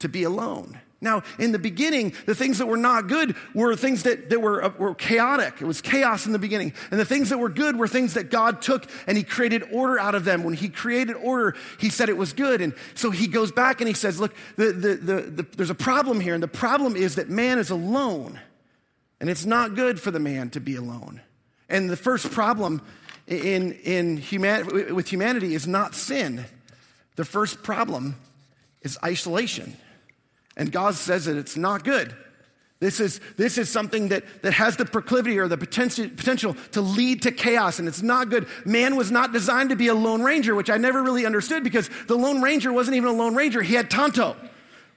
to 0.00 0.10
be 0.10 0.24
alone. 0.24 0.78
Now, 1.00 1.22
in 1.38 1.52
the 1.52 1.58
beginning, 1.58 2.12
the 2.26 2.34
things 2.34 2.58
that 2.58 2.66
were 2.66 2.76
not 2.76 3.06
good 3.06 3.34
were 3.54 3.74
things 3.76 4.02
that, 4.02 4.28
that 4.28 4.42
were, 4.42 4.62
uh, 4.62 4.72
were 4.78 4.94
chaotic. 4.94 5.54
It 5.62 5.64
was 5.64 5.80
chaos 5.80 6.26
in 6.26 6.32
the 6.32 6.38
beginning. 6.38 6.74
And 6.90 7.00
the 7.00 7.06
things 7.06 7.30
that 7.30 7.38
were 7.38 7.48
good 7.48 7.78
were 7.78 7.88
things 7.88 8.12
that 8.12 8.30
God 8.30 8.60
took 8.60 8.90
and 9.06 9.16
He 9.16 9.22
created 9.22 9.62
order 9.72 9.98
out 9.98 10.16
of 10.16 10.26
them. 10.26 10.44
When 10.44 10.52
He 10.52 10.68
created 10.68 11.16
order, 11.16 11.56
He 11.80 11.88
said 11.88 12.10
it 12.10 12.18
was 12.18 12.34
good. 12.34 12.60
And 12.60 12.74
so 12.94 13.10
He 13.10 13.26
goes 13.26 13.52
back 13.52 13.80
and 13.80 13.88
He 13.88 13.94
says, 13.94 14.20
Look, 14.20 14.34
the, 14.56 14.72
the, 14.72 14.94
the, 15.22 15.46
there's 15.56 15.70
a 15.70 15.74
problem 15.74 16.20
here. 16.20 16.34
And 16.34 16.42
the 16.42 16.46
problem 16.46 16.94
is 16.94 17.14
that 17.14 17.30
man 17.30 17.58
is 17.58 17.70
alone. 17.70 18.38
And 19.20 19.28
it's 19.28 19.44
not 19.44 19.74
good 19.74 20.00
for 20.00 20.10
the 20.10 20.20
man 20.20 20.50
to 20.50 20.60
be 20.60 20.76
alone. 20.76 21.20
And 21.68 21.90
the 21.90 21.96
first 21.96 22.30
problem 22.30 22.82
in, 23.26 23.72
in 23.72 24.16
human, 24.16 24.94
with 24.94 25.08
humanity 25.08 25.54
is 25.54 25.66
not 25.66 25.94
sin. 25.94 26.44
The 27.16 27.24
first 27.24 27.62
problem 27.62 28.16
is 28.82 28.98
isolation. 29.04 29.76
And 30.56 30.72
God 30.72 30.94
says 30.94 31.26
that 31.26 31.36
it's 31.36 31.56
not 31.56 31.84
good. 31.84 32.14
This 32.80 33.00
is, 33.00 33.20
this 33.36 33.58
is 33.58 33.68
something 33.68 34.08
that, 34.08 34.42
that 34.42 34.52
has 34.52 34.76
the 34.76 34.84
proclivity 34.84 35.38
or 35.38 35.48
the 35.48 35.56
potential, 35.56 36.08
potential 36.08 36.54
to 36.72 36.80
lead 36.80 37.22
to 37.22 37.32
chaos, 37.32 37.80
and 37.80 37.88
it's 37.88 38.02
not 38.02 38.30
good. 38.30 38.46
Man 38.64 38.94
was 38.94 39.10
not 39.10 39.32
designed 39.32 39.70
to 39.70 39.76
be 39.76 39.88
a 39.88 39.94
lone 39.94 40.22
ranger, 40.22 40.54
which 40.54 40.70
I 40.70 40.76
never 40.76 41.02
really 41.02 41.26
understood 41.26 41.64
because 41.64 41.90
the 42.06 42.16
lone 42.16 42.40
ranger 42.40 42.72
wasn't 42.72 42.96
even 42.96 43.08
a 43.08 43.12
lone 43.12 43.34
ranger. 43.34 43.62
He 43.62 43.74
had 43.74 43.90
Tonto. 43.90 44.36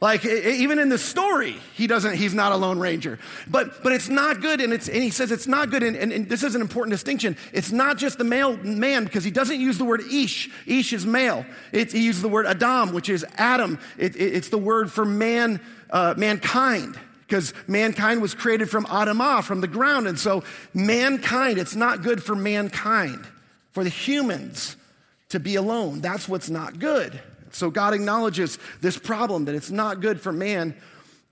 Like 0.02 0.26
even 0.26 0.80
in 0.80 0.90
the 0.90 0.98
story, 0.98 1.56
he 1.76 1.86
doesn't, 1.86 2.16
he's 2.16 2.34
not 2.34 2.52
a 2.52 2.56
lone 2.56 2.80
ranger. 2.80 3.20
But, 3.48 3.84
but 3.84 3.94
it's 3.94 4.10
not 4.10 4.42
good. 4.42 4.60
And 4.60 4.74
it's, 4.74 4.90
and 4.90 5.04
he 5.04 5.12
says 5.12 5.32
it's 5.32 5.46
not 5.46 5.70
good. 5.70 5.84
And, 5.84 5.96
and, 5.96 6.12
and 6.12 6.28
this 6.28 6.42
is 6.42 6.56
an 6.56 6.62
important 6.62 6.92
distinction. 6.92 7.38
It's 7.54 7.72
not 7.72 8.00
just 8.00 8.18
the 8.18 8.24
male 8.24 8.58
man 8.58 9.04
because 9.04 9.24
he 9.24 9.30
doesn't 9.30 9.60
use 9.60 9.78
the 9.78 9.86
word 9.86 10.02
ish. 10.12 10.50
Ish 10.66 10.94
is 10.94 11.06
male. 11.06 11.46
It, 11.72 11.92
he 11.92 12.04
uses 12.04 12.24
the 12.24 12.30
word 12.30 12.48
Adam, 12.48 12.94
which 12.94 13.10
is 13.10 13.24
Adam. 13.38 13.78
It, 14.00 14.16
it, 14.16 14.34
it's 14.34 14.50
the 14.50 14.58
word 14.58 14.92
for 14.92 15.06
man, 15.06 15.62
uh, 15.92 16.16
mankind 16.18 17.00
because 17.28 17.54
mankind 17.68 18.24
was 18.24 18.34
created 18.34 18.72
from 18.72 18.86
Adamah, 18.88 19.44
from 19.44 19.62
the 19.62 19.68
ground. 19.68 20.08
And 20.08 20.20
so 20.20 20.44
mankind, 20.74 21.60
it's 21.60 21.76
not 21.76 22.02
good 22.02 22.24
for 22.24 22.36
mankind, 22.36 23.26
for 23.72 23.84
the 23.84 23.90
humans 23.90 24.76
to 25.30 25.40
be 25.40 25.56
alone. 25.56 26.02
That's 26.02 26.28
what's 26.28 26.50
not 26.50 26.80
good. 26.80 27.22
So 27.52 27.70
God 27.70 27.94
acknowledges 27.94 28.58
this 28.82 28.98
problem 28.98 29.46
that 29.46 29.56
it's 29.56 29.72
not 29.72 30.02
good 30.02 30.20
for 30.20 30.32
man 30.32 30.76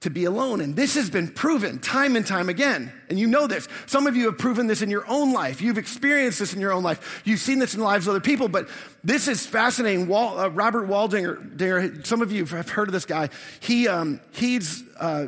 to 0.01 0.09
be 0.09 0.23
alone. 0.23 0.61
And 0.61 0.75
this 0.75 0.95
has 0.95 1.09
been 1.09 1.27
proven 1.27 1.79
time 1.79 2.15
and 2.15 2.25
time 2.25 2.47
again. 2.47 2.91
And 3.09 3.19
you 3.19 3.27
know 3.27 3.47
this. 3.47 3.67
Some 3.85 4.07
of 4.07 4.15
you 4.15 4.27
have 4.27 4.37
proven 4.37 4.67
this 4.67 4.81
in 4.81 4.89
your 4.89 5.05
own 5.09 5.33
life. 5.33 5.61
You've 5.61 5.77
experienced 5.77 6.39
this 6.39 6.53
in 6.53 6.61
your 6.61 6.71
own 6.71 6.83
life. 6.83 7.21
You've 7.25 7.41
seen 7.41 7.59
this 7.59 7.73
in 7.73 7.81
the 7.81 7.85
lives 7.85 8.07
of 8.07 8.11
other 8.11 8.21
people. 8.21 8.47
But 8.47 8.69
this 9.03 9.27
is 9.27 9.45
fascinating. 9.45 10.07
Wal, 10.07 10.39
uh, 10.39 10.47
Robert 10.49 10.87
Waldinger, 10.87 12.05
some 12.07 12.21
of 12.21 12.31
you 12.31 12.45
have 12.45 12.69
heard 12.69 12.87
of 12.87 12.93
this 12.93 13.05
guy. 13.05 13.29
He, 13.59 13.89
um, 13.89 14.21
he's 14.31 14.83
uh, 14.97 15.27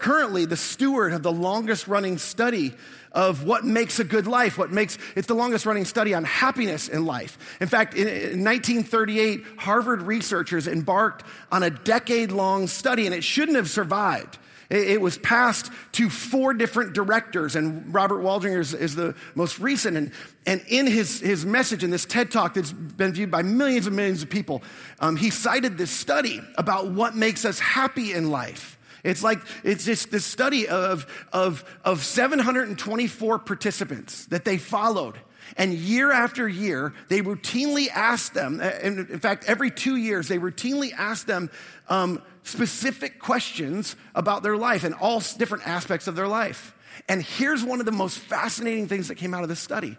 currently 0.00 0.46
the 0.46 0.56
steward 0.56 1.12
of 1.12 1.22
the 1.22 1.32
longest 1.32 1.86
running 1.86 2.18
study 2.18 2.74
of 3.12 3.44
what 3.44 3.64
makes 3.64 3.98
a 3.98 4.04
good 4.04 4.26
life, 4.26 4.58
what 4.58 4.70
makes, 4.70 4.98
it's 5.16 5.26
the 5.26 5.34
longest 5.34 5.66
running 5.66 5.84
study 5.84 6.14
on 6.14 6.24
happiness 6.24 6.88
in 6.88 7.04
life. 7.04 7.56
In 7.60 7.68
fact, 7.68 7.94
in, 7.94 8.06
in 8.06 8.44
1938, 8.44 9.44
Harvard 9.58 10.02
researchers 10.02 10.66
embarked 10.66 11.24
on 11.50 11.62
a 11.62 11.70
decade 11.70 12.32
long 12.32 12.66
study 12.66 13.06
and 13.06 13.14
it 13.14 13.24
shouldn't 13.24 13.56
have 13.56 13.70
survived. 13.70 14.38
It, 14.70 14.88
it 14.88 15.00
was 15.00 15.18
passed 15.18 15.70
to 15.92 16.10
four 16.10 16.54
different 16.54 16.92
directors, 16.92 17.56
and 17.56 17.92
Robert 17.92 18.22
Waldinger 18.22 18.60
is, 18.60 18.74
is 18.74 18.94
the 18.94 19.14
most 19.34 19.58
recent. 19.58 19.96
And, 19.96 20.12
and 20.46 20.62
in 20.68 20.86
his, 20.86 21.20
his 21.20 21.46
message 21.46 21.84
in 21.84 21.90
this 21.90 22.04
TED 22.04 22.30
Talk 22.30 22.54
that's 22.54 22.72
been 22.72 23.12
viewed 23.12 23.30
by 23.30 23.42
millions 23.42 23.86
and 23.86 23.96
millions 23.96 24.22
of 24.22 24.30
people, 24.30 24.62
um, 25.00 25.16
he 25.16 25.30
cited 25.30 25.78
this 25.78 25.90
study 25.90 26.40
about 26.56 26.90
what 26.90 27.16
makes 27.16 27.44
us 27.44 27.58
happy 27.58 28.12
in 28.12 28.30
life. 28.30 28.77
It's 29.08 29.22
like, 29.22 29.40
it's 29.64 29.84
just 29.84 30.10
this 30.10 30.24
study 30.24 30.68
of, 30.68 31.06
of, 31.32 31.64
of 31.84 32.04
724 32.04 33.38
participants 33.38 34.26
that 34.26 34.44
they 34.44 34.58
followed. 34.58 35.16
And 35.56 35.72
year 35.72 36.12
after 36.12 36.46
year, 36.46 36.92
they 37.08 37.22
routinely 37.22 37.88
asked 37.88 38.34
them, 38.34 38.60
and 38.60 38.98
in 38.98 39.18
fact, 39.18 39.44
every 39.46 39.70
two 39.70 39.96
years, 39.96 40.28
they 40.28 40.38
routinely 40.38 40.92
asked 40.92 41.26
them 41.26 41.50
um, 41.88 42.22
specific 42.42 43.18
questions 43.18 43.96
about 44.14 44.42
their 44.42 44.56
life 44.56 44.84
and 44.84 44.94
all 44.94 45.20
different 45.20 45.66
aspects 45.66 46.06
of 46.06 46.16
their 46.16 46.28
life. 46.28 46.74
And 47.08 47.22
here's 47.22 47.64
one 47.64 47.80
of 47.80 47.86
the 47.86 47.92
most 47.92 48.18
fascinating 48.18 48.88
things 48.88 49.08
that 49.08 49.14
came 49.14 49.32
out 49.32 49.42
of 49.42 49.48
this 49.48 49.60
study. 49.60 49.96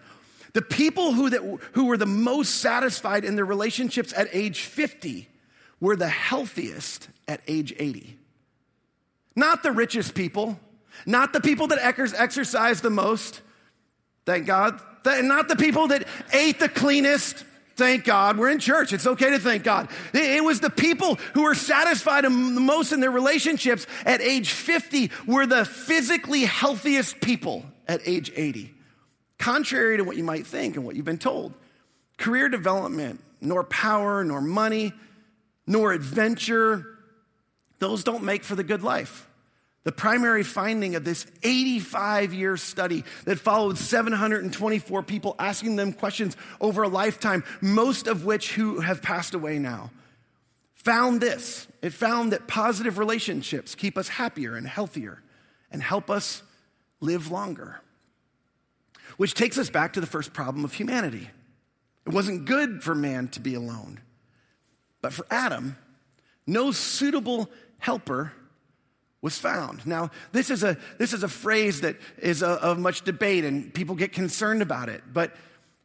The 0.54 0.62
people 0.62 1.14
who, 1.14 1.30
that, 1.30 1.42
who 1.74 1.86
were 1.86 1.98
the 1.98 2.06
most 2.06 2.56
satisfied 2.56 3.24
in 3.24 3.36
their 3.36 3.46
relationships 3.46 4.14
at 4.16 4.28
age 4.34 4.62
50 4.62 5.28
were 5.80 5.96
the 5.96 6.10
healthiest 6.10 7.10
at 7.28 7.42
age 7.48 7.74
80. 7.78 8.19
Not 9.40 9.64
the 9.64 9.72
richest 9.72 10.16
people, 10.16 10.60
not 11.06 11.32
the 11.32 11.40
people 11.40 11.68
that 11.68 11.80
exercise 11.82 12.82
the 12.82 12.90
most, 12.90 13.40
thank 14.26 14.46
God. 14.46 14.82
Not 15.06 15.48
the 15.48 15.56
people 15.56 15.88
that 15.88 16.06
ate 16.34 16.60
the 16.60 16.68
cleanest, 16.68 17.46
thank 17.78 18.04
God. 18.04 18.38
We're 18.38 18.50
in 18.50 18.60
church. 18.60 18.92
It's 18.92 19.08
okay 19.08 19.30
to 19.30 19.40
thank 19.40 19.64
God. 19.64 19.88
It 20.14 20.44
was 20.44 20.60
the 20.60 20.70
people 20.70 21.16
who 21.34 21.44
were 21.44 21.56
satisfied 21.56 22.26
the 22.26 22.30
most 22.30 22.92
in 22.92 23.00
their 23.00 23.12
relationships 23.12 23.88
at 24.06 24.20
age 24.20 24.52
50 24.52 25.10
were 25.26 25.46
the 25.46 25.64
physically 25.64 26.44
healthiest 26.44 27.22
people 27.22 27.64
at 27.88 28.02
age 28.06 28.34
80. 28.36 28.74
Contrary 29.38 29.96
to 29.96 30.04
what 30.04 30.18
you 30.18 30.26
might 30.26 30.46
think 30.46 30.76
and 30.76 30.84
what 30.86 30.98
you've 30.98 31.06
been 31.06 31.18
told, 31.18 31.54
career 32.18 32.50
development, 32.50 33.22
nor 33.40 33.64
power, 33.64 34.22
nor 34.26 34.42
money, 34.42 34.92
nor 35.66 35.94
adventure, 35.94 36.86
those 37.80 38.04
don't 38.04 38.26
make 38.26 38.44
for 38.44 38.56
the 38.56 38.66
good 38.66 38.84
life. 38.84 39.28
The 39.90 39.96
primary 39.96 40.44
finding 40.44 40.94
of 40.94 41.04
this 41.04 41.26
85 41.42 42.32
year 42.32 42.58
study 42.58 43.04
that 43.26 43.40
followed 43.40 43.76
724 43.76 45.02
people 45.02 45.36
asking 45.40 45.78
them 45.78 45.94
questions 45.94 46.38
over 46.62 46.84
a 46.84 46.88
lifetime, 46.88 47.44
most 47.60 48.06
of 48.06 48.24
which 48.24 48.54
who 48.54 48.82
have 48.82 49.02
passed 49.02 49.34
away 49.34 49.58
now, 49.58 49.90
found 50.76 51.22
this. 51.22 51.68
It 51.82 51.92
found 51.92 52.34
that 52.34 52.48
positive 52.48 53.00
relationships 53.00 53.74
keep 53.74 53.98
us 53.98 54.10
happier 54.10 54.56
and 54.56 54.68
healthier 54.68 55.24
and 55.72 55.82
help 55.82 56.12
us 56.12 56.44
live 57.00 57.32
longer. 57.32 57.82
Which 59.18 59.34
takes 59.34 59.58
us 59.58 59.72
back 59.72 59.94
to 59.94 60.02
the 60.02 60.06
first 60.06 60.34
problem 60.34 60.64
of 60.64 60.74
humanity. 60.76 61.32
It 62.06 62.14
wasn't 62.14 62.46
good 62.46 62.84
for 62.84 62.94
man 62.94 63.30
to 63.30 63.40
be 63.40 63.56
alone. 63.56 64.02
But 65.02 65.14
for 65.14 65.26
Adam, 65.32 65.78
no 66.46 66.72
suitable 66.72 67.50
helper 67.80 68.34
was 69.22 69.38
found. 69.38 69.86
Now, 69.86 70.12
this 70.32 70.50
is 70.50 70.64
a, 70.64 70.78
this 70.98 71.14
is 71.14 71.24
a 71.24 71.28
phrase 71.28 71.82
that 71.82 71.98
is 72.18 72.42
a, 72.42 72.50
of 72.50 72.80
much 72.80 73.02
debate 73.02 73.44
and 73.44 73.74
people 73.74 73.96
get 73.96 74.14
concerned 74.14 74.62
about 74.62 74.90
it. 74.90 75.04
But 75.12 75.36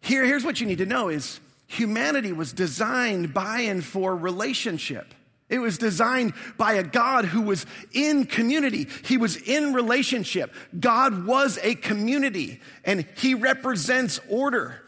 here, 0.01 0.25
here's 0.25 0.45
what 0.45 0.61
you 0.61 0.67
need 0.67 0.79
to 0.79 0.87
know 0.87 1.09
is 1.09 1.41
humanity 1.67 2.33
was 2.33 2.53
designed 2.53 3.35
by 3.35 3.61
and 3.61 3.85
for 3.85 4.15
relationship. 4.15 5.15
It 5.49 5.59
was 5.59 5.79
designed 5.79 6.33
by 6.57 6.75
a 6.75 6.83
God 6.83 7.27
who 7.27 7.43
was 7.43 7.67
in 7.93 8.25
community. 8.25 8.89
He 9.05 9.19
was 9.19 9.37
in 9.37 9.75
relationship. 9.75 10.55
God 10.79 11.27
was 11.27 11.59
a 11.63 11.75
community 11.75 12.61
and 12.85 13.07
he 13.17 13.35
represents 13.35 14.21
order. 14.29 14.81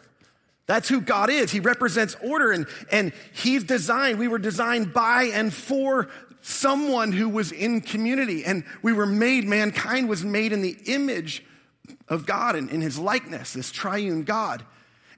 That's 0.66 0.88
who 0.88 1.00
God 1.00 1.30
is. 1.30 1.52
He 1.52 1.60
represents 1.60 2.16
order 2.22 2.52
and, 2.52 2.66
and 2.90 3.12
he's 3.32 3.64
designed, 3.64 4.18
we 4.18 4.28
were 4.28 4.38
designed 4.38 4.92
by 4.92 5.24
and 5.24 5.52
for 5.52 6.08
someone 6.46 7.10
who 7.10 7.28
was 7.28 7.50
in 7.50 7.80
community. 7.80 8.44
And 8.44 8.64
we 8.82 8.92
were 8.92 9.06
made, 9.06 9.44
mankind 9.44 10.08
was 10.08 10.24
made 10.24 10.52
in 10.52 10.62
the 10.62 10.76
image 10.86 11.44
of 12.08 12.24
God 12.24 12.54
and 12.54 12.70
in 12.70 12.80
his 12.80 12.98
likeness, 12.98 13.52
this 13.52 13.72
triune 13.72 14.22
God. 14.22 14.64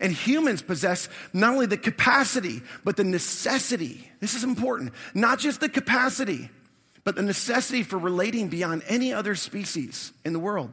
And 0.00 0.12
humans 0.12 0.62
possess 0.62 1.08
not 1.32 1.54
only 1.54 1.66
the 1.66 1.76
capacity, 1.76 2.62
but 2.84 2.96
the 2.96 3.04
necessity. 3.04 4.08
This 4.20 4.34
is 4.34 4.44
important. 4.44 4.92
Not 5.12 5.38
just 5.38 5.60
the 5.60 5.68
capacity, 5.68 6.50
but 7.04 7.16
the 7.16 7.22
necessity 7.22 7.82
for 7.82 7.98
relating 7.98 8.48
beyond 8.48 8.82
any 8.86 9.12
other 9.12 9.34
species 9.34 10.12
in 10.24 10.32
the 10.32 10.38
world. 10.38 10.72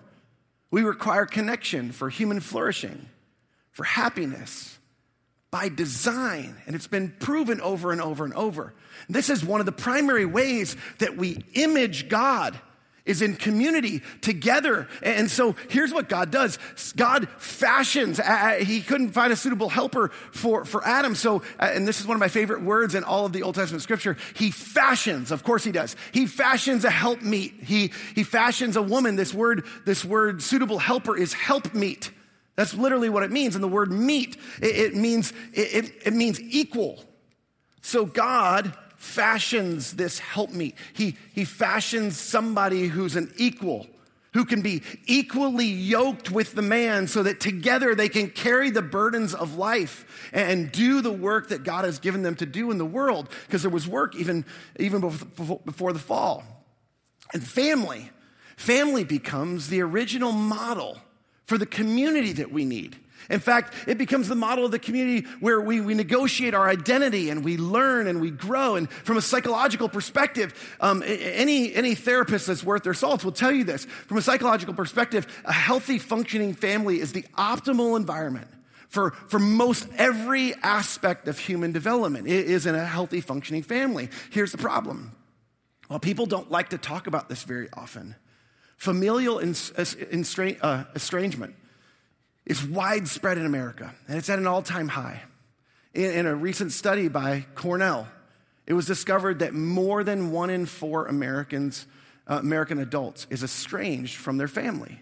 We 0.72 0.84
require 0.84 1.26
connection 1.26 1.92
for 1.92 2.10
human 2.10 2.40
flourishing, 2.40 3.08
for 3.72 3.84
happiness, 3.84 4.78
by 5.56 5.70
design. 5.70 6.54
And 6.68 6.76
it's 6.76 6.86
been 6.86 7.16
proven 7.18 7.62
over 7.62 7.94
and 7.94 8.02
over 8.02 8.26
and 8.26 8.34
over. 8.34 8.74
This 9.08 9.30
is 9.30 9.42
one 9.42 9.62
of 9.62 9.66
the 9.66 9.72
primary 9.72 10.26
ways 10.26 10.76
that 10.98 11.16
we 11.16 11.46
image 11.54 12.10
God 12.10 12.60
is 13.06 13.22
in 13.22 13.38
community 13.38 14.02
together. 14.20 14.90
And 15.02 15.32
so 15.32 15.56
here's 15.70 15.94
what 15.94 16.10
God 16.10 16.30
does. 16.30 16.60
God 16.98 17.30
fashions, 17.38 18.20
he 18.64 18.82
couldn't 18.82 19.12
find 19.12 19.32
a 19.32 19.38
suitable 19.38 19.70
helper 19.70 20.10
for, 20.34 20.66
for 20.66 20.86
Adam. 20.86 21.16
So, 21.16 21.42
and 21.58 21.88
this 21.88 22.02
is 22.02 22.06
one 22.06 22.16
of 22.16 22.20
my 22.20 22.28
favorite 22.28 22.62
words 22.62 22.94
in 22.94 23.06
all 23.06 23.26
of 23.26 23.32
the 23.32 23.44
Old 23.44 23.56
Testament 23.56 23.82
scripture. 23.82 24.18
He 24.36 24.52
fashions, 24.52 25.32
of 25.32 25.46
course 25.46 25.64
he 25.64 25.72
does. 25.72 25.96
He 26.12 26.28
fashions 26.28 26.84
a 26.84 26.92
helpmeet. 26.92 27.64
He, 27.64 27.94
he 28.14 28.26
fashions 28.26 28.76
a 28.76 28.82
woman. 28.82 29.16
This 29.16 29.34
word, 29.34 29.64
this 29.86 30.04
word 30.04 30.44
suitable 30.44 30.80
helper 30.80 31.16
is 31.16 31.32
helpmeet. 31.32 32.12
That's 32.56 32.74
literally 32.74 33.10
what 33.10 33.24
it 33.24 33.32
means. 33.32 33.56
And 33.56 33.64
the 33.64 33.70
word 33.70 33.92
meet, 33.92 34.38
it, 34.62 34.76
it 34.78 34.96
means, 34.96 35.34
it, 35.54 35.92
it, 36.06 36.14
means 36.14 36.40
equal. 36.42 37.04
So 37.82 38.06
God 38.06 38.74
fashions 38.98 39.94
this 39.94 40.20
helpmeet. 40.20 40.76
He, 40.94 41.18
he 41.34 41.44
fashions 41.46 42.18
somebody 42.18 42.88
who's 42.88 43.18
an 43.18 43.34
equal, 43.36 43.88
who 44.34 44.46
can 44.46 44.62
be 44.62 44.84
equally 45.06 45.66
yoked 45.66 46.32
with 46.32 46.56
the 46.56 46.62
man 46.62 47.08
so 47.08 47.24
that 47.24 47.42
together 47.42 47.94
they 47.94 48.10
can 48.10 48.30
carry 48.30 48.70
the 48.70 48.82
burdens 48.82 49.34
of 49.34 49.58
life 49.58 50.30
and 50.32 50.72
do 50.72 51.02
the 51.02 51.12
work 51.12 51.50
that 51.50 51.64
God 51.64 51.84
has 51.84 52.00
given 52.00 52.24
them 52.24 52.36
to 52.36 52.46
do 52.46 52.72
in 52.72 52.78
the 52.78 52.86
world. 52.86 53.30
Because 53.46 53.64
there 53.64 53.72
was 53.72 53.86
work 53.86 54.16
even, 54.16 54.46
even 54.80 55.02
before 55.02 55.92
the 55.92 56.00
fall. 56.00 56.44
And 57.34 57.46
family, 57.46 58.10
family 58.56 59.04
becomes 59.04 59.68
the 59.68 59.82
original 59.82 60.32
model 60.32 61.02
for 61.46 61.58
the 61.58 61.66
community 61.66 62.34
that 62.34 62.52
we 62.52 62.66
need. 62.66 62.98
In 63.30 63.40
fact, 63.40 63.74
it 63.88 63.98
becomes 63.98 64.28
the 64.28 64.36
model 64.36 64.66
of 64.66 64.72
the 64.72 64.80
community 64.80 65.28
where 65.40 65.60
we, 65.60 65.82
we 65.82 65.94
negotiate 65.94 66.54
our 66.54 66.70
identity 66.70 67.30
and 67.30 67.44
we 67.44 67.58
learn 67.58 68.08
and 68.08 68.22
we 68.22 68.30
grow. 68.30 68.76
And 68.76 68.90
from 68.90 69.18
a 69.18 69.22
psychological 69.22 69.90
perspective, 69.90 70.54
um, 70.80 71.04
any, 71.06 71.74
any 71.74 71.96
therapist 71.96 72.48
that's 72.48 72.64
worth 72.64 72.84
their 72.84 72.94
salt 72.94 73.24
will 73.24 73.32
tell 73.32 73.52
you 73.52 73.64
this. 73.64 73.86
From 73.86 74.18
a 74.18 74.22
psychological 74.22 74.74
perspective, 74.74 75.26
a 75.46 75.54
healthy, 75.54 75.98
functioning 75.98 76.54
family 76.54 77.00
is 77.00 77.14
the 77.14 77.24
optimal 77.36 77.98
environment 77.98 78.48
for, 78.90 79.12
for 79.12 79.40
most 79.40 79.88
every 79.98 80.54
aspect 80.56 81.28
of 81.28 81.40
human 81.40 81.72
development. 81.72 82.28
It 82.28 82.46
is 82.46 82.66
in 82.66 82.76
a 82.76 82.86
healthy, 82.86 83.22
functioning 83.22 83.64
family. 83.64 84.10
Here's 84.30 84.52
the 84.52 84.58
problem. 84.58 85.14
Well, 85.90 86.00
people 86.00 86.26
don't 86.26 86.52
like 86.52 86.70
to 86.70 86.78
talk 86.78 87.08
about 87.08 87.30
this 87.30 87.44
very 87.44 87.70
often. 87.74 88.16
Familial 88.78 89.38
uh, 89.38 90.84
estrangement 90.96 91.56
is 92.46 92.64
widespread 92.64 93.38
in 93.38 93.46
America, 93.46 93.94
and 94.08 94.18
it's 94.18 94.30
at 94.30 94.40
an 94.40 94.48
all 94.48 94.62
time 94.62 94.88
high. 94.88 95.22
In, 95.94 96.26
a 96.26 96.36
recent 96.36 96.74
study 96.74 97.08
by 97.08 97.46
Cornell, 97.56 98.08
it 98.68 98.74
was 98.74 98.86
discovered 98.86 99.40
that 99.40 99.54
more 99.54 100.04
than 100.04 100.32
one 100.32 100.50
in 100.50 100.66
four 100.66 101.06
Americans, 101.06 101.88
uh, 102.28 102.40
American 102.40 102.80
adults 102.80 103.28
is 103.30 103.44
estranged 103.44 104.18
from 104.18 104.38
their 104.38 104.50
family. 104.50 105.00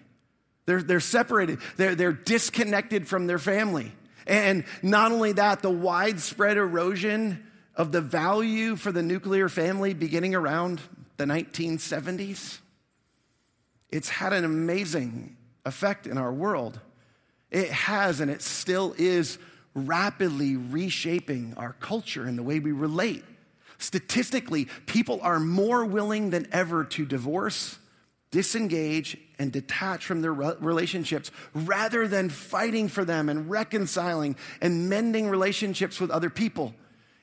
They're, 0.65 0.83
they're 0.83 0.99
separated, 0.99 1.59
they're, 1.77 1.95
they're 1.95 2.13
disconnected 2.13 3.07
from 3.07 3.25
their 3.25 3.39
family. 3.39 3.91
And 4.27 4.65
not 4.81 5.11
only 5.11 5.33
that, 5.33 5.61
the 5.61 5.71
widespread 5.71 6.57
erosion 6.57 7.43
of 7.75 7.91
the 7.91 8.01
value 8.01 8.75
for 8.75 8.91
the 8.91 9.01
nuclear 9.01 9.49
family 9.49 9.93
beginning 9.93 10.35
around 10.35 10.79
the 11.17 11.25
1970s, 11.25 12.59
it's 13.93 14.09
had 14.09 14.33
an 14.33 14.43
amazing 14.43 15.37
effect 15.65 16.07
in 16.07 16.17
our 16.17 16.33
world. 16.33 16.79
It 17.51 17.69
has 17.69 18.21
and 18.21 18.31
it 18.31 18.41
still 18.41 18.95
is 18.97 19.37
rapidly 19.75 20.57
reshaping 20.57 21.53
our 21.57 21.73
culture 21.73 22.23
and 22.23 22.35
the 22.35 22.41
way 22.41 22.59
we 22.59 22.71
relate. 22.71 23.23
Statistically, 23.77 24.65
people 24.87 25.19
are 25.21 25.39
more 25.39 25.85
willing 25.85 26.31
than 26.31 26.47
ever 26.51 26.83
to 26.85 27.05
divorce, 27.05 27.77
disengage, 28.31 29.15
and 29.37 29.51
detach 29.51 30.07
from 30.07 30.23
their 30.23 30.33
relationships 30.33 31.29
rather 31.53 32.07
than 32.07 32.29
fighting 32.29 32.87
for 32.87 33.05
them 33.05 33.29
and 33.29 33.47
reconciling 33.47 34.35
and 34.59 34.89
mending 34.89 35.29
relationships 35.29 35.99
with 35.99 36.09
other 36.09 36.31
people. 36.31 36.73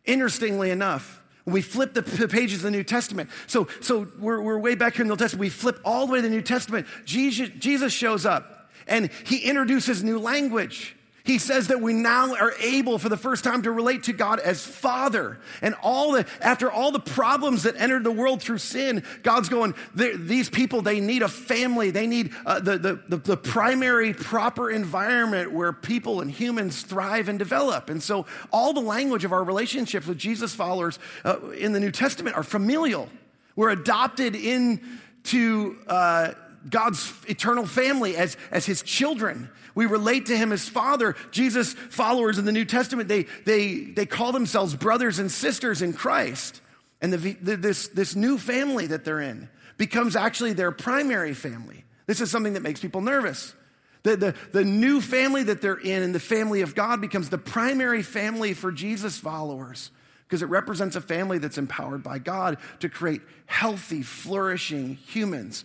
Interestingly 0.04 0.70
enough, 0.70 1.19
we 1.46 1.62
flip 1.62 1.94
the 1.94 2.03
pages 2.03 2.59
of 2.59 2.62
the 2.64 2.70
New 2.70 2.85
Testament, 2.85 3.31
so, 3.46 3.68
so 3.81 4.07
we're, 4.18 4.40
we're 4.40 4.59
way 4.59 4.74
back 4.74 4.94
here 4.94 5.03
in 5.03 5.09
the 5.09 5.12
Old 5.12 5.18
Testament, 5.18 5.40
we 5.40 5.48
flip 5.48 5.81
all 5.85 6.07
the 6.07 6.12
way 6.12 6.18
to 6.18 6.22
the 6.22 6.35
New 6.35 6.42
Testament, 6.42 6.87
Jesus, 7.05 7.48
Jesus 7.59 7.92
shows 7.92 8.26
up 8.26 8.70
and 8.87 9.11
he 9.24 9.38
introduces 9.38 10.03
new 10.03 10.18
language. 10.18 10.96
He 11.30 11.38
says 11.38 11.68
that 11.68 11.80
we 11.80 11.92
now 11.92 12.34
are 12.34 12.54
able 12.58 12.98
for 12.98 13.08
the 13.08 13.16
first 13.16 13.44
time 13.44 13.62
to 13.62 13.70
relate 13.70 14.02
to 14.04 14.12
God 14.12 14.40
as 14.40 14.66
Father. 14.66 15.38
And 15.62 15.76
all 15.80 16.10
the, 16.10 16.26
after 16.40 16.68
all 16.68 16.90
the 16.90 16.98
problems 16.98 17.62
that 17.62 17.76
entered 17.76 18.02
the 18.02 18.10
world 18.10 18.42
through 18.42 18.58
sin, 18.58 19.04
God's 19.22 19.48
going, 19.48 19.76
these 19.94 20.50
people, 20.50 20.82
they 20.82 20.98
need 20.98 21.22
a 21.22 21.28
family. 21.28 21.92
They 21.92 22.08
need 22.08 22.32
uh, 22.44 22.58
the, 22.58 22.78
the, 22.78 23.00
the, 23.06 23.16
the 23.18 23.36
primary 23.36 24.12
proper 24.12 24.72
environment 24.72 25.52
where 25.52 25.72
people 25.72 26.20
and 26.20 26.28
humans 26.28 26.82
thrive 26.82 27.28
and 27.28 27.38
develop. 27.38 27.90
And 27.90 28.02
so 28.02 28.26
all 28.52 28.72
the 28.72 28.80
language 28.80 29.24
of 29.24 29.30
our 29.30 29.44
relationships 29.44 30.08
with 30.08 30.18
Jesus 30.18 30.52
followers 30.52 30.98
uh, 31.24 31.38
in 31.50 31.72
the 31.72 31.78
New 31.78 31.92
Testament 31.92 32.34
are 32.34 32.42
familial. 32.42 33.08
We're 33.54 33.70
adopted 33.70 34.34
into, 34.34 35.76
uh, 35.86 36.32
God's 36.68 37.12
eternal 37.26 37.66
family 37.66 38.16
as, 38.16 38.36
as 38.50 38.66
his 38.66 38.82
children. 38.82 39.48
We 39.74 39.87
relate 39.87 40.26
to 40.26 40.37
him 40.37 40.52
as 40.52 40.68
father. 40.68 41.16
Jesus 41.30 41.74
followers 41.74 42.38
in 42.38 42.44
the 42.44 42.52
New 42.52 42.64
Testament, 42.64 43.09
they, 43.09 43.24
they, 43.44 43.80
they 43.80 44.06
call 44.06 44.33
themselves 44.33 44.74
brothers 44.74 45.18
and 45.18 45.30
sisters 45.30 45.83
in 45.83 45.92
Christ. 45.92 46.61
And 47.00 47.12
the, 47.12 47.33
the, 47.35 47.56
this, 47.56 47.88
this 47.88 48.14
new 48.14 48.38
family 48.38 48.87
that 48.88 49.04
they're 49.04 49.20
in 49.20 49.48
becomes 49.78 50.16
actually 50.16 50.52
their 50.52 50.72
primary 50.72 51.35
family. 51.35 51.85
This 52.06 52.20
is 52.20 52.30
something 52.30 52.54
that 52.54 52.62
makes 52.62 52.80
people 52.80 53.00
nervous. 53.00 53.54
The, 54.02 54.16
the, 54.16 54.35
the 54.52 54.64
new 54.64 55.00
family 55.00 55.44
that 55.44 55.61
they're 55.61 55.74
in 55.74 56.02
and 56.02 56.14
the 56.14 56.20
family 56.20 56.62
of 56.62 56.74
God 56.74 57.00
becomes 57.00 57.28
the 57.28 57.38
primary 57.38 58.02
family 58.02 58.54
for 58.54 58.72
Jesus 58.72 59.18
followers 59.18 59.90
because 60.26 60.42
it 60.42 60.46
represents 60.46 60.96
a 60.96 61.00
family 61.00 61.38
that's 61.38 61.59
empowered 61.59 62.02
by 62.02 62.18
God 62.18 62.59
to 62.80 62.88
create 62.88 63.20
healthy, 63.46 64.02
flourishing 64.02 64.94
humans 64.94 65.64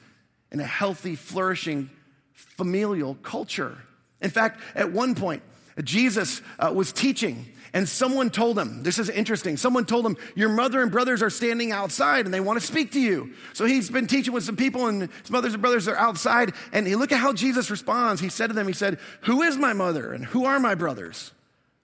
and 0.52 0.60
a 0.60 0.66
healthy, 0.66 1.16
flourishing 1.16 1.90
familial 2.34 3.16
culture. 3.16 3.78
In 4.22 4.30
fact, 4.30 4.62
at 4.76 4.92
one 4.92 5.16
point, 5.16 5.44
Jesus 5.84 6.42
uh, 6.58 6.72
was 6.74 6.92
teaching, 6.92 7.46
And 7.74 7.88
someone 7.90 8.30
told 8.30 8.58
him, 8.58 8.84
this 8.84 8.98
is 8.98 9.10
interesting. 9.10 9.58
Someone 9.58 9.86
told 9.86 10.06
him, 10.06 10.16
Your 10.36 10.48
mother 10.48 10.82
and 10.82 10.90
brothers 10.90 11.22
are 11.22 11.30
standing 11.30 11.74
outside 11.74 12.24
and 12.26 12.34
they 12.34 12.40
want 12.40 12.60
to 12.60 12.66
speak 12.66 12.94
to 12.94 13.00
you. 13.00 13.34
So 13.52 13.66
he's 13.66 13.90
been 13.90 14.08
teaching 14.08 14.34
with 14.34 14.44
some 14.44 14.56
people, 14.56 14.88
and 14.88 15.10
his 15.22 15.30
mothers 15.30 15.54
and 15.54 15.62
brothers 15.62 15.88
are 15.90 15.98
outside. 15.98 16.54
And 16.72 16.88
he, 16.88 16.96
look 16.96 17.12
at 17.12 17.20
how 17.20 17.34
Jesus 17.34 17.70
responds. 17.70 18.22
He 18.22 18.30
said 18.30 18.48
to 18.48 18.54
them, 18.54 18.68
He 18.68 18.74
said, 18.74 19.00
Who 19.22 19.42
is 19.42 19.58
my 19.58 19.74
mother 19.74 20.14
and 20.14 20.24
who 20.24 20.46
are 20.46 20.60
my 20.60 20.76
brothers? 20.76 21.34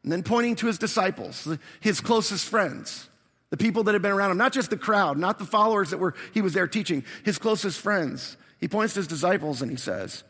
And 0.04 0.12
then 0.12 0.24
pointing 0.24 0.56
to 0.58 0.67
his 0.67 0.78
disciples, 0.78 1.48
his 1.80 2.02
closest 2.02 2.48
friends, 2.48 3.08
the 3.50 3.58
people 3.58 3.84
that 3.84 3.94
had 3.94 4.02
been 4.02 4.12
around 4.12 4.32
him, 4.32 4.38
not 4.38 4.54
just 4.54 4.70
the 4.70 4.78
crowd, 4.78 5.17
not 5.17 5.38
the 5.38 5.46
followers 5.46 5.91
that 5.91 5.98
were 5.98 6.15
he 6.34 6.41
was 6.41 6.54
there 6.54 6.67
teaching, 6.67 7.04
his 7.24 7.38
closest 7.38 7.80
friends. 7.80 8.38
He 8.60 8.67
points 8.67 8.94
to 8.94 9.02
his 9.02 9.08
disciples 9.08 9.62
and 9.62 9.70
he 9.70 9.78
says, 9.78 10.24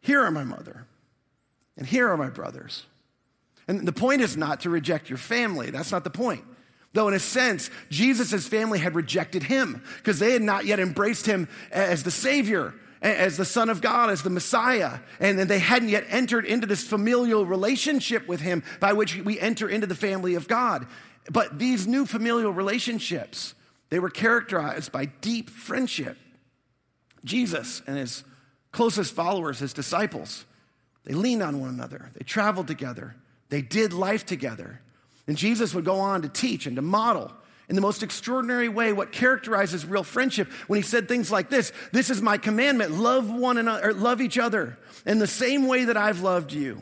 Here 0.00 0.20
are 0.20 0.30
my 0.30 0.44
mother, 0.44 0.86
and 1.76 1.86
here 1.86 2.08
are 2.08 2.16
my 2.16 2.28
brothers. 2.28 2.86
And 3.68 3.86
the 3.86 3.92
point 3.92 4.20
is 4.20 4.36
not 4.36 4.60
to 4.60 4.70
reject 4.70 5.08
your 5.08 5.18
family. 5.18 5.70
That's 5.70 5.92
not 5.92 6.04
the 6.04 6.10
point. 6.10 6.44
Though, 6.92 7.06
in 7.06 7.14
a 7.14 7.20
sense, 7.20 7.70
Jesus' 7.88 8.48
family 8.48 8.80
had 8.80 8.96
rejected 8.96 9.44
him 9.44 9.82
because 9.98 10.18
they 10.18 10.32
had 10.32 10.42
not 10.42 10.64
yet 10.64 10.80
embraced 10.80 11.24
him 11.24 11.48
as 11.70 12.02
the 12.02 12.10
Savior, 12.10 12.74
as 13.00 13.36
the 13.36 13.44
Son 13.44 13.70
of 13.70 13.80
God, 13.80 14.10
as 14.10 14.22
the 14.22 14.30
Messiah. 14.30 14.98
And 15.20 15.38
they 15.38 15.60
hadn't 15.60 15.90
yet 15.90 16.04
entered 16.08 16.44
into 16.44 16.66
this 16.66 16.82
familial 16.82 17.46
relationship 17.46 18.26
with 18.26 18.40
him 18.40 18.64
by 18.80 18.92
which 18.92 19.16
we 19.16 19.38
enter 19.38 19.68
into 19.68 19.86
the 19.86 19.94
family 19.94 20.34
of 20.34 20.48
God. 20.48 20.86
But 21.30 21.60
these 21.60 21.86
new 21.86 22.06
familial 22.06 22.52
relationships, 22.52 23.54
they 23.90 24.00
were 24.00 24.10
characterized 24.10 24.90
by 24.90 25.04
deep 25.04 25.48
friendship. 25.48 26.18
Jesus 27.24 27.82
and 27.86 27.96
his 27.96 28.24
closest 28.72 29.14
followers, 29.14 29.60
his 29.60 29.72
disciples, 29.72 30.44
they 31.04 31.14
leaned 31.14 31.42
on 31.42 31.60
one 31.60 31.70
another, 31.70 32.10
they 32.14 32.24
traveled 32.24 32.66
together. 32.66 33.14
They 33.48 33.62
did 33.62 33.92
life 33.92 34.24
together. 34.24 34.80
And 35.26 35.36
Jesus 35.36 35.74
would 35.74 35.84
go 35.84 36.00
on 36.00 36.22
to 36.22 36.28
teach 36.28 36.66
and 36.66 36.76
to 36.76 36.82
model 36.82 37.32
in 37.68 37.76
the 37.76 37.82
most 37.82 38.02
extraordinary 38.02 38.68
way 38.68 38.92
what 38.92 39.12
characterizes 39.12 39.86
real 39.86 40.02
friendship 40.02 40.48
when 40.66 40.78
he 40.78 40.82
said 40.82 41.06
things 41.06 41.30
like 41.30 41.50
this 41.50 41.72
This 41.92 42.10
is 42.10 42.22
my 42.22 42.38
commandment 42.38 42.92
love 42.92 43.30
one 43.30 43.58
another, 43.58 43.92
love 43.92 44.20
each 44.20 44.38
other 44.38 44.78
in 45.06 45.18
the 45.18 45.26
same 45.26 45.66
way 45.66 45.84
that 45.84 45.96
I've 45.96 46.20
loved 46.20 46.52
you. 46.52 46.80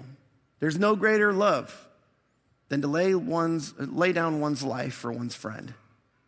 There's 0.61 0.79
no 0.79 0.97
greater 0.97 1.33
love 1.33 1.89
than 2.69 2.83
to 2.83 2.89
lay, 2.89 3.15
one's, 3.15 3.75
lay 3.79 4.13
down 4.13 4.41
one's 4.41 4.63
life 4.63 4.95
for 4.95 5.13
one's 5.13 5.35
friend. 5.35 5.73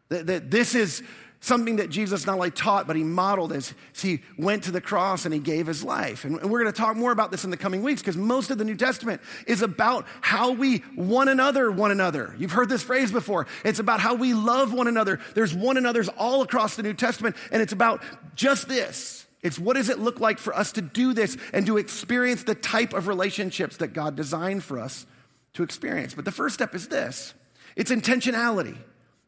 That, 0.09 0.50
this 0.50 0.74
is 0.74 1.03
something 1.40 1.76
that 1.76 1.88
Jesus 1.88 2.26
not 2.26 2.35
only 2.35 2.50
taught, 2.50 2.87
but 2.87 2.96
he 2.96 3.03
modeled 3.03 3.53
as 3.53 3.74
he 3.94 4.20
went 4.38 4.64
to 4.64 4.70
the 4.70 4.81
cross 4.81 5.24
and 5.24 5.33
he 5.33 5.40
gave 5.40 5.66
his 5.66 5.83
life. 5.83 6.24
And 6.24 6.35
we're 6.42 6.61
going 6.61 6.72
to 6.72 6.79
talk 6.79 6.96
more 6.96 7.12
about 7.12 7.31
this 7.31 7.44
in 7.44 7.50
the 7.50 7.57
coming 7.57 7.83
weeks 7.83 8.03
because 8.03 8.16
most 8.16 8.50
of 8.50 8.59
the 8.59 8.64
New 8.64 8.76
Testament 8.76 9.22
is 9.46 9.62
about 9.62 10.07
how 10.20 10.53
we 10.53 10.79
one 10.94 11.29
another 11.29 11.70
one 11.70 11.90
another. 11.90 12.35
You've 12.38 12.53
heard 12.53 12.68
this 12.68 12.83
phrase 12.83 13.11
before. 13.11 13.46
It's 13.64 13.79
about 13.79 14.00
how 14.00 14.14
we 14.14 14.35
love 14.35 14.72
one 14.72 14.87
another. 14.87 15.18
There's 15.35 15.55
one 15.55 15.79
another's 15.79 16.09
all 16.11 16.42
across 16.42 16.76
the 16.76 16.83
New 16.83 16.94
Testament, 16.94 17.37
and 17.50 17.62
it's 17.62 17.72
about 17.72 18.03
just 18.35 18.68
this. 18.68 19.26
It's 19.42 19.59
what 19.59 19.76
does 19.76 19.88
it 19.88 19.98
look 19.98 20.20
like 20.20 20.38
for 20.38 20.55
us 20.55 20.72
to 20.72 20.83
do 20.83 21.14
this 21.14 21.38
and 21.55 21.64
to 21.66 21.79
experience 21.79 22.42
the 22.42 22.55
type 22.55 22.92
of 22.92 23.09
relationships 23.09 23.79
that 23.79 23.94
God 23.94 24.14
designed 24.14 24.62
for 24.62 24.79
us 24.79 25.07
to 25.55 25.62
experience. 25.62 26.12
But 26.14 26.26
the 26.26 26.33
first 26.33 26.55
step 26.55 26.74
is 26.74 26.88
this 26.88 27.33
it's 27.76 27.90
intentionality. 27.90 28.76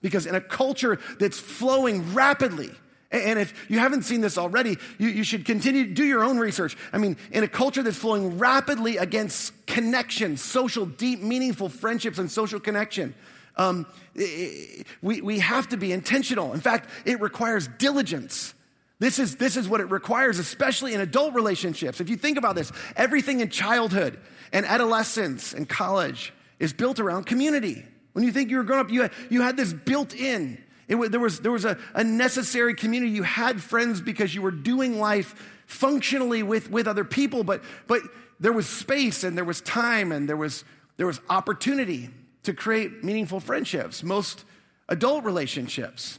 Because 0.03 0.27
in 0.27 0.35
a 0.35 0.41
culture 0.41 0.99
that's 1.19 1.39
flowing 1.39 2.13
rapidly, 2.13 2.71
and 3.13 3.39
if 3.39 3.53
you 3.71 3.79
haven't 3.79 4.03
seen 4.03 4.23
this 4.23 4.39
already, 4.39 4.79
you, 4.99 5.09
you, 5.09 5.23
should 5.23 5.45
continue 5.45 5.85
to 5.85 5.93
do 5.93 6.05
your 6.05 6.25
own 6.25 6.39
research. 6.39 6.77
I 6.95 6.99
mean, 6.99 7.19
in 7.31 7.45
a 7.45 7.49
culture 7.49 7.83
that's 7.83 7.97
flowing 7.97 8.39
rapidly 8.39 8.97
against 8.97 9.53
connection, 9.67 10.39
social, 10.39 10.87
deep, 10.87 11.21
meaningful 11.21 11.69
friendships 11.69 12.19
and 12.19 12.31
social 12.31 12.59
connection, 12.59 13.15
um, 13.57 13.87
we, 14.15 15.21
we 15.21 15.39
have 15.41 15.69
to 15.69 15.77
be 15.77 15.93
intentional. 15.93 16.55
In 16.55 16.61
fact, 16.61 16.89
it 17.05 17.21
requires 17.21 17.69
diligence. 17.79 18.55
This 18.99 19.19
is, 19.19 19.37
this 19.37 19.59
is 19.59 19.69
what 19.69 19.81
it 19.81 19.91
requires, 19.91 20.39
especially 20.39 20.95
in 20.95 21.01
adult 21.01 21.35
relationships. 21.35 22.01
If 22.01 22.09
you 22.09 22.17
think 22.17 22.39
about 22.39 22.55
this, 22.55 22.73
everything 22.97 23.41
in 23.41 23.51
childhood 23.51 24.19
and 24.53 24.65
adolescence 24.65 25.53
and 25.53 25.69
college 25.69 26.33
is 26.59 26.73
built 26.73 26.99
around 26.99 27.25
community. 27.27 27.85
When 28.13 28.25
you 28.25 28.33
think 28.33 28.51
you 28.51 28.59
were 28.59 28.65
growing 28.65 28.81
up, 28.85 28.91
you 28.91 29.03
had, 29.03 29.13
you 29.31 29.43
had 29.43 29.57
this 29.57 29.73
built 29.73 30.15
in. 30.15 30.63
It, 30.89 31.11
there 31.11 31.21
was, 31.21 31.41
there 31.41 31.53
was 31.53 31.65
a, 31.65 31.79
a 31.95 32.05
necessary 32.05 32.75
community. 32.75 33.13
You 33.13 33.23
had 33.23 33.61
friends 33.61 34.01
because 34.01 34.35
you 34.35 34.43
were 34.43 34.51
doing 34.51 34.99
life 34.99 35.35
functionally 35.67 36.43
with, 36.43 36.71
with 36.71 36.87
other 36.87 37.05
people, 37.05 37.45
but, 37.45 37.63
but 37.87 38.03
there 38.41 38.53
was 38.53 38.69
space 38.69 39.25
and 39.25 39.37
there 39.37 39.45
was 39.45 39.61
time 39.63 40.13
and 40.13 40.29
there 40.29 40.37
was, 40.37 40.65
there 40.97 41.07
was 41.07 41.21
opportunity 41.31 42.11
to 42.43 42.53
create 42.53 43.03
meaningful 43.03 43.41
friendships. 43.41 44.03
Most 44.03 44.45
adult 44.89 45.25
relationships, 45.25 46.19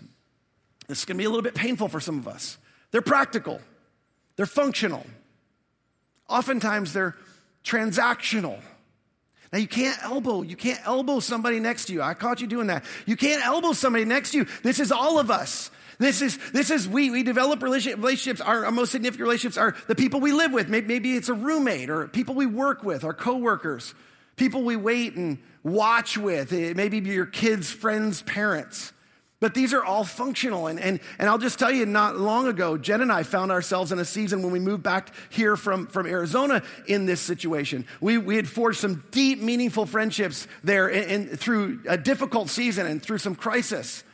this 0.87 0.99
is 0.99 1.05
going 1.05 1.17
to 1.17 1.21
be 1.21 1.25
a 1.25 1.29
little 1.29 1.43
bit 1.43 1.53
painful 1.53 1.87
for 1.87 1.99
some 1.99 2.17
of 2.17 2.27
us. 2.27 2.57
They're 2.91 3.01
practical, 3.01 3.61
they're 4.35 4.45
functional. 4.45 5.05
Oftentimes, 6.29 6.93
they're 6.93 7.15
transactional. 7.63 8.59
Now 9.53 9.59
you 9.59 9.67
can't 9.67 10.01
elbow, 10.03 10.41
you 10.41 10.55
can't 10.55 10.79
elbow 10.83 11.19
somebody 11.19 11.59
next 11.59 11.85
to 11.85 11.93
you. 11.93 12.01
I 12.01 12.15
caught 12.15 12.41
you 12.41 12.47
doing 12.47 12.67
that. 12.67 12.83
You 13.05 13.15
can't 13.15 13.45
elbow 13.45 13.73
somebody 13.73 14.03
next 14.03 14.31
to 14.31 14.39
you. 14.39 14.47
This 14.63 14.79
is 14.79 14.91
all 14.91 15.19
of 15.19 15.29
us. 15.29 15.69
This 15.99 16.23
is, 16.23 16.39
this 16.51 16.71
is, 16.71 16.89
we, 16.89 17.11
we 17.11 17.21
develop 17.21 17.61
relationships. 17.61 18.41
Our, 18.41 18.65
our 18.65 18.71
most 18.71 18.91
significant 18.91 19.21
relationships 19.21 19.57
are 19.57 19.75
the 19.87 19.93
people 19.93 20.19
we 20.21 20.31
live 20.31 20.53
with. 20.53 20.69
Maybe, 20.69 20.87
maybe 20.87 21.15
it's 21.15 21.29
a 21.29 21.35
roommate 21.35 21.91
or 21.91 22.07
people 22.07 22.33
we 22.33 22.47
work 22.47 22.83
with, 22.83 23.03
our 23.03 23.13
coworkers, 23.13 23.93
people 24.37 24.63
we 24.63 24.75
wait 24.75 25.13
and 25.13 25.37
watch 25.61 26.17
with. 26.17 26.51
It 26.51 26.75
may 26.75 26.89
be 26.89 26.97
your 26.97 27.27
kids' 27.27 27.71
friends' 27.71 28.23
parents. 28.23 28.91
But 29.43 29.53
these 29.53 29.73
are 29.73 29.83
all 29.83 30.05
functional. 30.05 30.67
And, 30.67 30.79
and, 30.79 31.01
and 31.19 31.27
I'll 31.27 31.37
just 31.37 31.59
tell 31.59 31.69
you, 31.69 31.85
not 31.85 32.15
long 32.15 32.47
ago, 32.47 32.77
Jen 32.77 33.01
and 33.01 33.11
I 33.11 33.23
found 33.23 33.51
ourselves 33.51 33.91
in 33.91 33.99
a 33.99 34.05
season 34.05 34.41
when 34.41 34.53
we 34.53 34.59
moved 34.61 34.83
back 34.83 35.13
here 35.29 35.57
from, 35.57 35.87
from 35.87 36.07
Arizona 36.07 36.63
in 36.87 37.05
this 37.05 37.19
situation. 37.19 37.85
We, 37.99 38.17
we 38.17 38.37
had 38.37 38.47
forged 38.47 38.79
some 38.79 39.03
deep, 39.11 39.41
meaningful 39.41 39.85
friendships 39.85 40.47
there 40.63 40.87
in, 40.87 41.27
through 41.27 41.81
a 41.89 41.97
difficult 41.97 42.47
season 42.51 42.85
and 42.85 43.03
through 43.03 43.17
some 43.17 43.35
crisis. 43.35 44.05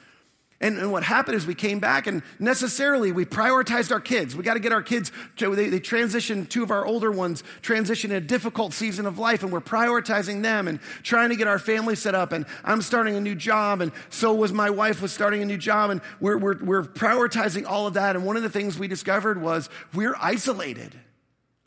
And, 0.61 0.77
and, 0.77 0.91
what 0.91 1.03
happened 1.03 1.37
is 1.37 1.47
we 1.47 1.55
came 1.55 1.79
back 1.79 2.05
and 2.05 2.21
necessarily 2.37 3.13
we 3.13 3.23
prioritized 3.23 3.93
our 3.93 4.01
kids. 4.01 4.35
We 4.35 4.43
got 4.43 4.55
to 4.55 4.59
get 4.59 4.73
our 4.73 4.81
kids, 4.81 5.09
to, 5.37 5.55
they, 5.55 5.69
they 5.69 5.79
transitioned, 5.79 6.49
two 6.49 6.63
of 6.63 6.71
our 6.71 6.85
older 6.85 7.11
ones 7.11 7.43
transitioned 7.61 8.09
in 8.09 8.17
a 8.17 8.21
difficult 8.21 8.73
season 8.73 9.05
of 9.05 9.17
life 9.17 9.41
and 9.41 9.53
we're 9.53 9.61
prioritizing 9.61 10.41
them 10.41 10.67
and 10.67 10.81
trying 11.01 11.29
to 11.29 11.37
get 11.37 11.47
our 11.47 11.59
family 11.59 11.95
set 11.95 12.13
up. 12.13 12.33
And 12.33 12.45
I'm 12.65 12.81
starting 12.81 13.15
a 13.15 13.21
new 13.21 13.35
job 13.35 13.79
and 13.79 13.93
so 14.09 14.33
was 14.33 14.51
my 14.51 14.69
wife 14.69 15.01
was 15.01 15.13
starting 15.13 15.41
a 15.41 15.45
new 15.45 15.57
job 15.57 15.91
and 15.91 16.01
we're, 16.19 16.37
we're, 16.37 16.57
we're 16.61 16.83
prioritizing 16.83 17.65
all 17.65 17.87
of 17.87 17.93
that. 17.93 18.17
And 18.17 18.25
one 18.25 18.35
of 18.35 18.43
the 18.43 18.49
things 18.49 18.77
we 18.77 18.89
discovered 18.89 19.41
was 19.41 19.69
we're 19.93 20.15
isolated. 20.19 20.93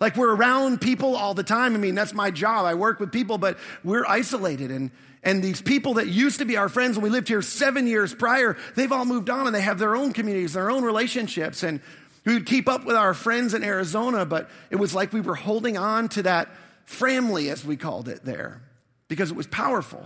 Like 0.00 0.16
we're 0.16 0.34
around 0.34 0.82
people 0.82 1.16
all 1.16 1.32
the 1.32 1.44
time. 1.44 1.74
I 1.74 1.78
mean, 1.78 1.94
that's 1.94 2.12
my 2.12 2.30
job. 2.30 2.66
I 2.66 2.74
work 2.74 3.00
with 3.00 3.10
people, 3.10 3.38
but 3.38 3.56
we're 3.84 4.04
isolated 4.04 4.70
and 4.70 4.90
and 5.22 5.42
these 5.42 5.62
people 5.62 5.94
that 5.94 6.08
used 6.08 6.40
to 6.40 6.44
be 6.44 6.56
our 6.56 6.68
friends 6.68 6.96
when 6.96 7.04
we 7.04 7.10
lived 7.10 7.28
here 7.28 7.42
seven 7.42 7.86
years 7.86 8.14
prior, 8.14 8.56
they've 8.74 8.90
all 8.90 9.04
moved 9.04 9.30
on 9.30 9.46
and 9.46 9.54
they 9.54 9.60
have 9.60 9.78
their 9.78 9.94
own 9.94 10.12
communities, 10.12 10.56
and 10.56 10.62
their 10.62 10.70
own 10.70 10.82
relationships. 10.82 11.62
And 11.62 11.80
we 12.24 12.34
would 12.34 12.46
keep 12.46 12.68
up 12.68 12.84
with 12.84 12.96
our 12.96 13.14
friends 13.14 13.54
in 13.54 13.62
Arizona, 13.62 14.26
but 14.26 14.50
it 14.70 14.76
was 14.76 14.94
like 14.94 15.12
we 15.12 15.20
were 15.20 15.36
holding 15.36 15.76
on 15.76 16.08
to 16.10 16.24
that 16.24 16.48
family, 16.86 17.50
as 17.50 17.64
we 17.64 17.76
called 17.76 18.08
it 18.08 18.24
there, 18.24 18.62
because 19.08 19.30
it 19.30 19.36
was 19.36 19.46
powerful. 19.46 20.04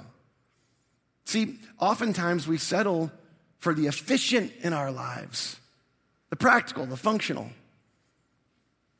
See, 1.24 1.58
oftentimes 1.80 2.46
we 2.46 2.58
settle 2.58 3.10
for 3.58 3.72
the 3.72 3.86
efficient 3.86 4.52
in 4.60 4.72
our 4.72 4.92
lives, 4.92 5.58
the 6.28 6.36
practical, 6.36 6.84
the 6.84 6.96
functional, 6.96 7.50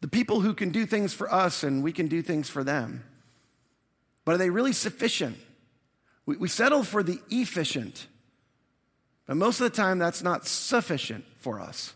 the 0.01 0.09
people 0.09 0.41
who 0.41 0.55
can 0.55 0.71
do 0.71 0.87
things 0.87 1.13
for 1.13 1.33
us 1.33 1.63
and 1.63 1.83
we 1.83 1.93
can 1.93 2.09
do 2.09 2.23
things 2.23 2.49
for 2.49 2.65
them. 2.65 3.05
But 4.25 4.35
are 4.35 4.39
they 4.39 4.51
really 4.51 4.73
sufficient? 4.73 5.37
We, 6.27 6.37
we 6.37 6.49
settle 6.49 6.83
for 6.83 7.03
the 7.03 7.21
efficient, 7.31 8.07
but 9.27 9.37
most 9.37 9.61
of 9.61 9.71
the 9.71 9.77
time 9.77 9.99
that's 9.99 10.23
not 10.23 10.47
sufficient 10.47 11.25
for 11.39 11.61
us. 11.61 11.95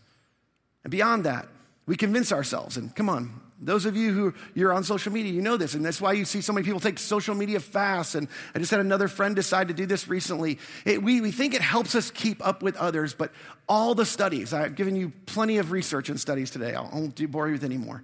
And 0.83 0.91
beyond 0.91 1.25
that, 1.25 1.47
we 1.85 1.95
convince 1.95 2.31
ourselves, 2.31 2.77
and 2.77 2.95
come 2.95 3.09
on, 3.09 3.41
those 3.63 3.85
of 3.85 3.95
you 3.95 4.11
who 4.11 4.33
you're 4.55 4.73
on 4.73 4.83
social 4.83 5.13
media, 5.13 5.31
you 5.31 5.41
know 5.41 5.55
this, 5.55 5.75
and 5.75 5.85
that's 5.85 6.01
why 6.01 6.13
you 6.13 6.25
see 6.25 6.41
so 6.41 6.51
many 6.51 6.65
people 6.65 6.79
take 6.79 6.97
social 6.97 7.35
media 7.35 7.59
fast. 7.59 8.15
And 8.15 8.27
I 8.55 8.59
just 8.59 8.71
had 8.71 8.79
another 8.79 9.07
friend 9.07 9.35
decide 9.35 9.67
to 9.67 9.73
do 9.73 9.85
this 9.85 10.07
recently. 10.07 10.57
It, 10.83 11.03
we, 11.03 11.21
we 11.21 11.31
think 11.31 11.53
it 11.53 11.61
helps 11.61 11.93
us 11.93 12.09
keep 12.09 12.45
up 12.45 12.63
with 12.63 12.75
others, 12.77 13.13
but 13.13 13.31
all 13.69 13.93
the 13.93 14.05
studies, 14.05 14.51
I've 14.51 14.75
given 14.75 14.95
you 14.95 15.11
plenty 15.27 15.59
of 15.59 15.71
research 15.71 16.09
and 16.09 16.19
studies 16.19 16.49
today. 16.49 16.73
I 16.73 16.81
won't 16.81 17.31
bore 17.31 17.47
you 17.47 17.53
with 17.53 17.63
any 17.63 17.77
more. 17.77 18.01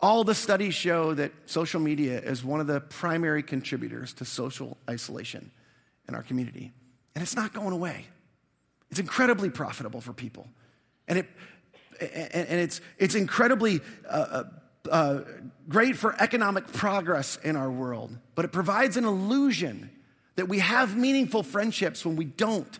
All 0.00 0.24
the 0.24 0.34
studies 0.34 0.74
show 0.74 1.14
that 1.14 1.32
social 1.46 1.80
media 1.80 2.20
is 2.20 2.44
one 2.44 2.60
of 2.60 2.66
the 2.66 2.80
primary 2.80 3.42
contributors 3.42 4.12
to 4.14 4.24
social 4.24 4.76
isolation 4.88 5.50
in 6.08 6.14
our 6.14 6.22
community. 6.22 6.72
And 7.14 7.22
it's 7.22 7.34
not 7.34 7.54
going 7.54 7.72
away. 7.72 8.06
It's 8.90 9.00
incredibly 9.00 9.50
profitable 9.50 10.00
for 10.00 10.12
people. 10.12 10.48
And, 11.08 11.18
it, 11.18 11.28
and 12.00 12.60
it's, 12.60 12.80
it's 12.98 13.14
incredibly 13.14 13.80
uh, 14.08 14.12
uh, 14.12 14.44
uh, 14.90 15.20
great 15.68 15.96
for 15.96 16.14
economic 16.20 16.66
progress 16.72 17.38
in 17.42 17.56
our 17.56 17.70
world. 17.70 18.16
But 18.34 18.44
it 18.44 18.52
provides 18.52 18.96
an 18.96 19.04
illusion 19.04 19.90
that 20.36 20.48
we 20.48 20.58
have 20.58 20.96
meaningful 20.96 21.42
friendships 21.42 22.04
when 22.04 22.16
we 22.16 22.26
don't. 22.26 22.78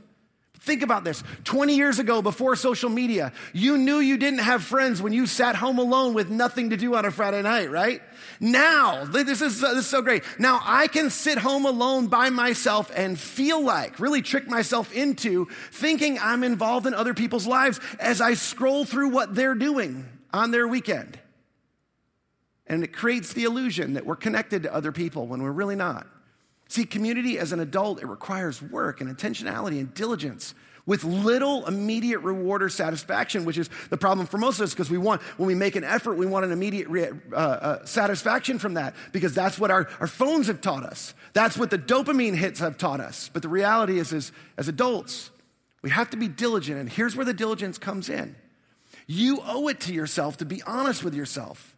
Think 0.66 0.83
about 0.83 1.05
this. 1.05 1.22
20 1.44 1.76
years 1.76 2.00
ago, 2.00 2.20
before 2.20 2.57
social 2.57 2.90
media, 2.90 3.33
you 3.52 3.79
knew 3.79 4.00
you 4.00 4.16
didn't 4.16 4.40
have 4.40 4.64
friends 4.64 5.00
when 5.00 5.12
you 5.12 5.24
sat 5.26 5.55
home 5.55 5.79
alone 5.79 6.12
with 6.12 6.29
nothing 6.29 6.70
to 6.70 6.76
do 6.76 6.96
on 6.96 7.05
a 7.05 7.12
Friday 7.12 7.40
night, 7.40 7.70
right? 7.70 8.02
Now, 8.40 9.05
this 9.05 9.40
is, 9.42 9.61
this 9.61 9.76
is 9.76 9.87
so 9.87 10.02
great. 10.02 10.24
Now 10.40 10.61
I 10.64 10.88
can 10.88 11.09
sit 11.11 11.38
home 11.38 11.66
alone 11.66 12.09
by 12.09 12.31
myself 12.31 12.90
and 12.96 13.16
feel 13.16 13.62
like, 13.62 14.00
really 14.00 14.22
trick 14.22 14.48
myself 14.48 14.92
into 14.92 15.46
thinking 15.70 16.18
I'm 16.18 16.42
involved 16.42 16.88
in 16.88 16.94
other 16.94 17.14
people's 17.14 17.46
lives 17.46 17.79
as 18.00 18.20
I 18.20 18.35
scroll 18.35 18.85
through 18.85 19.11
what 19.11 19.37
they're 19.37 19.55
doing 19.55 20.05
on 20.33 20.50
their 20.50 20.66
weekend. 20.66 21.16
And 22.66 22.83
it 22.83 22.92
creates 22.92 23.33
the 23.35 23.44
illusion 23.44 23.94
that 23.94 24.05
we're 24.05 24.16
connected 24.16 24.64
to 24.64 24.74
other 24.74 24.90
people 24.90 25.29
when 25.29 25.44
we're 25.44 25.52
really 25.52 25.76
not. 25.76 26.09
See, 26.68 26.85
community 26.85 27.38
as 27.38 27.52
an 27.52 27.61
adult, 27.61 28.02
it 28.02 28.07
requires 28.07 28.61
work 28.61 29.00
and 29.00 29.14
intentionality 29.14 29.79
and 29.79 29.92
diligence 29.94 30.55
with 30.87 31.02
little 31.02 31.66
immediate 31.66 32.20
reward 32.20 32.62
or 32.62 32.68
satisfaction, 32.68 33.44
which 33.44 33.59
is 33.59 33.68
the 33.90 33.96
problem 33.96 34.26
for 34.26 34.38
most 34.38 34.61
of 34.61 34.64
us 34.64 34.72
because 34.72 34.88
we 34.88 34.98
want, 34.98 35.20
when 35.37 35.48
we 35.48 35.55
make 35.55 35.74
an 35.74 35.83
effort, 35.83 36.14
we 36.14 36.26
want 36.26 36.44
an 36.44 36.52
immediate 36.52 36.88
re- 36.88 37.11
uh, 37.33 37.37
uh, 37.37 37.85
satisfaction 37.85 38.59
from 38.59 38.74
that 38.74 38.94
because 39.12 39.35
that's 39.35 39.59
what 39.59 39.70
our, 39.70 39.88
our 40.00 40.07
phones 40.07 40.46
have 40.46 40.61
taught 40.61 40.85
us. 40.85 41.12
That's 41.33 41.59
what 41.59 41.70
the 41.70 41.79
dopamine 41.79 42.37
hits 42.37 42.61
have 42.61 42.79
taught 42.79 43.00
us. 43.00 43.31
But 43.33 43.42
the 43.42 43.48
reality 43.48 43.98
is, 43.98 44.12
is, 44.12 44.31
as 44.57 44.68
adults, 44.68 45.31
we 45.83 45.90
have 45.90 46.11
to 46.11 46.16
be 46.16 46.29
diligent. 46.29 46.79
And 46.79 46.88
here's 46.88 47.16
where 47.16 47.26
the 47.26 47.35
diligence 47.35 47.79
comes 47.79 48.09
in 48.09 48.37
you 49.09 49.40
owe 49.44 49.68
it 49.68 49.81
to 49.81 49.92
yourself 49.92 50.38
to 50.38 50.44
be 50.44 50.62
honest 50.62 51.05
with 51.05 51.14
yourself. 51.14 51.76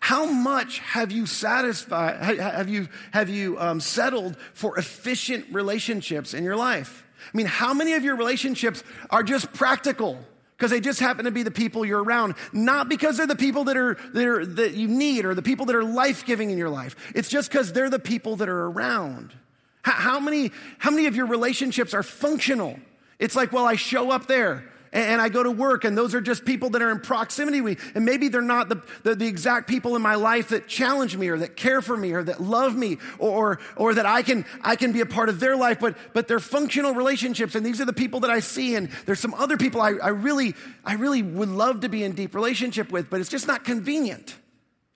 How 0.00 0.26
much 0.26 0.78
have 0.80 1.10
you 1.10 1.26
satisfied, 1.26 2.38
have 2.38 2.68
you, 2.68 2.88
have 3.10 3.28
you 3.28 3.58
um, 3.58 3.80
settled 3.80 4.36
for 4.54 4.78
efficient 4.78 5.46
relationships 5.52 6.34
in 6.34 6.44
your 6.44 6.56
life? 6.56 7.04
I 7.20 7.36
mean, 7.36 7.46
how 7.46 7.74
many 7.74 7.94
of 7.94 8.04
your 8.04 8.16
relationships 8.16 8.82
are 9.10 9.22
just 9.22 9.52
practical? 9.52 10.18
Because 10.56 10.70
they 10.70 10.80
just 10.80 10.98
happen 10.98 11.24
to 11.24 11.30
be 11.30 11.42
the 11.42 11.50
people 11.50 11.84
you're 11.84 12.02
around, 12.02 12.34
not 12.52 12.88
because 12.88 13.16
they're 13.16 13.26
the 13.26 13.36
people 13.36 13.64
that 13.64 13.76
are, 13.76 13.94
that 14.12 14.26
are 14.26 14.46
that 14.46 14.74
you 14.74 14.88
need 14.88 15.24
or 15.24 15.34
the 15.34 15.42
people 15.42 15.66
that 15.66 15.76
are 15.76 15.84
life 15.84 16.26
giving 16.26 16.50
in 16.50 16.58
your 16.58 16.70
life. 16.70 16.96
It's 17.14 17.28
just 17.28 17.50
because 17.50 17.72
they're 17.72 17.90
the 17.90 17.98
people 17.98 18.36
that 18.36 18.48
are 18.48 18.66
around. 18.66 19.34
How, 19.82 19.92
how, 19.92 20.20
many, 20.20 20.50
how 20.78 20.90
many 20.90 21.06
of 21.06 21.14
your 21.14 21.26
relationships 21.26 21.94
are 21.94 22.02
functional? 22.02 22.78
It's 23.18 23.36
like, 23.36 23.52
well, 23.52 23.64
I 23.64 23.76
show 23.76 24.10
up 24.10 24.26
there 24.26 24.64
and 24.92 25.20
I 25.20 25.28
go 25.28 25.42
to 25.42 25.50
work, 25.50 25.84
and 25.84 25.96
those 25.96 26.14
are 26.14 26.20
just 26.20 26.44
people 26.44 26.70
that 26.70 26.82
are 26.82 26.90
in 26.90 27.00
proximity 27.00 27.60
with 27.60 27.78
me. 27.78 27.90
And 27.94 28.04
maybe 28.04 28.28
they're 28.28 28.40
not 28.40 28.68
the, 28.68 28.82
the, 29.02 29.14
the, 29.14 29.26
exact 29.26 29.68
people 29.68 29.96
in 29.96 30.02
my 30.02 30.14
life 30.14 30.48
that 30.48 30.66
challenge 30.66 31.16
me 31.16 31.28
or 31.28 31.38
that 31.38 31.56
care 31.56 31.82
for 31.82 31.96
me 31.96 32.12
or 32.12 32.22
that 32.22 32.40
love 32.40 32.74
me 32.74 32.96
or, 33.18 33.58
or 33.76 33.94
that 33.94 34.06
I 34.06 34.22
can, 34.22 34.46
I 34.62 34.76
can 34.76 34.92
be 34.92 35.00
a 35.00 35.06
part 35.06 35.28
of 35.28 35.40
their 35.40 35.56
life, 35.56 35.78
but, 35.80 35.96
but 36.14 36.26
they're 36.26 36.40
functional 36.40 36.94
relationships. 36.94 37.54
And 37.54 37.64
these 37.66 37.80
are 37.80 37.84
the 37.84 37.92
people 37.92 38.20
that 38.20 38.30
I 38.30 38.40
see. 38.40 38.76
And 38.76 38.88
there's 39.04 39.20
some 39.20 39.34
other 39.34 39.58
people 39.58 39.80
I, 39.80 39.92
I, 40.02 40.08
really, 40.08 40.54
I 40.84 40.94
really 40.94 41.22
would 41.22 41.50
love 41.50 41.80
to 41.80 41.88
be 41.88 42.02
in 42.04 42.12
deep 42.12 42.34
relationship 42.34 42.90
with, 42.90 43.10
but 43.10 43.20
it's 43.20 43.30
just 43.30 43.46
not 43.46 43.64
convenient. 43.64 44.36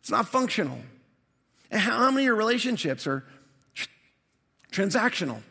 It's 0.00 0.10
not 0.10 0.26
functional. 0.26 0.80
And 1.70 1.80
how, 1.80 1.98
how 1.98 2.10
many 2.10 2.22
of 2.22 2.26
your 2.26 2.34
relationships 2.36 3.06
are 3.06 3.24
transactional? 4.72 5.42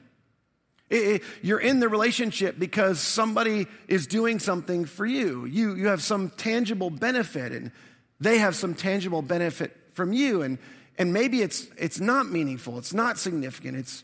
You're 1.42 1.60
in 1.60 1.80
the 1.80 1.88
relationship 1.88 2.60
because 2.60 3.00
somebody 3.00 3.68
is 3.88 4.08
doing 4.08 4.40
something 4.40 4.86
for 4.86 5.06
you. 5.06 5.46
you. 5.46 5.76
You 5.76 5.88
have 5.88 6.04
some 6.04 6.30
tangible 6.32 6.90
benefit, 6.90 7.52
and 7.52 7.72
they 8.20 8.40
have 8.40 8.56
some 8.56 8.76
tangible 8.76 9.22
benefit 9.22 9.76
from 9.94 10.14
you. 10.14 10.42
And, 10.42 10.58
and 10.98 11.14
maybe 11.14 11.42
it's, 11.42 11.68
it's 11.78 12.00
not 12.00 12.30
meaningful, 12.30 12.78
it's 12.78 12.94
not 12.94 13.18
significant, 13.18 13.78
it's, 13.78 14.04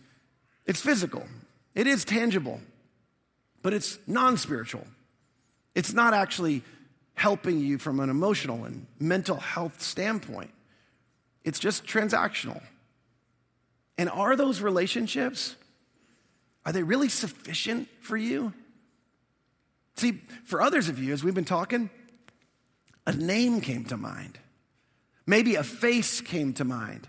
it's 0.66 0.82
physical, 0.82 1.26
it 1.76 1.88
is 1.88 2.06
tangible, 2.06 2.60
but 3.62 3.74
it's 3.74 4.00
non 4.08 4.38
spiritual. 4.38 4.86
It's 5.76 5.94
not 5.94 6.16
actually 6.16 6.64
helping 7.14 7.60
you 7.60 7.78
from 7.78 8.00
an 8.00 8.10
emotional 8.10 8.66
and 8.66 8.88
mental 9.00 9.38
health 9.38 9.82
standpoint, 9.82 10.52
it's 11.44 11.60
just 11.60 11.86
transactional. 11.86 12.62
And 13.98 14.10
are 14.10 14.36
those 14.36 14.62
relationships? 14.62 15.56
Are 16.68 16.74
they 16.74 16.84
really 16.84 17.08
sufficient 17.08 17.88
for 18.02 18.18
you? 18.18 18.52
See, 19.96 20.22
for 20.44 20.62
others 20.62 20.90
of 20.90 21.00
you, 21.00 21.14
as 21.14 21.24
we've 21.24 21.34
been 21.34 21.46
talking, 21.46 21.90
a 23.08 23.14
name 23.14 23.62
came 23.62 23.86
to 23.86 23.96
mind. 23.96 24.38
Maybe 25.26 25.56
a 25.56 25.64
face 25.64 26.20
came 26.20 26.52
to 26.56 26.66
mind 26.66 27.08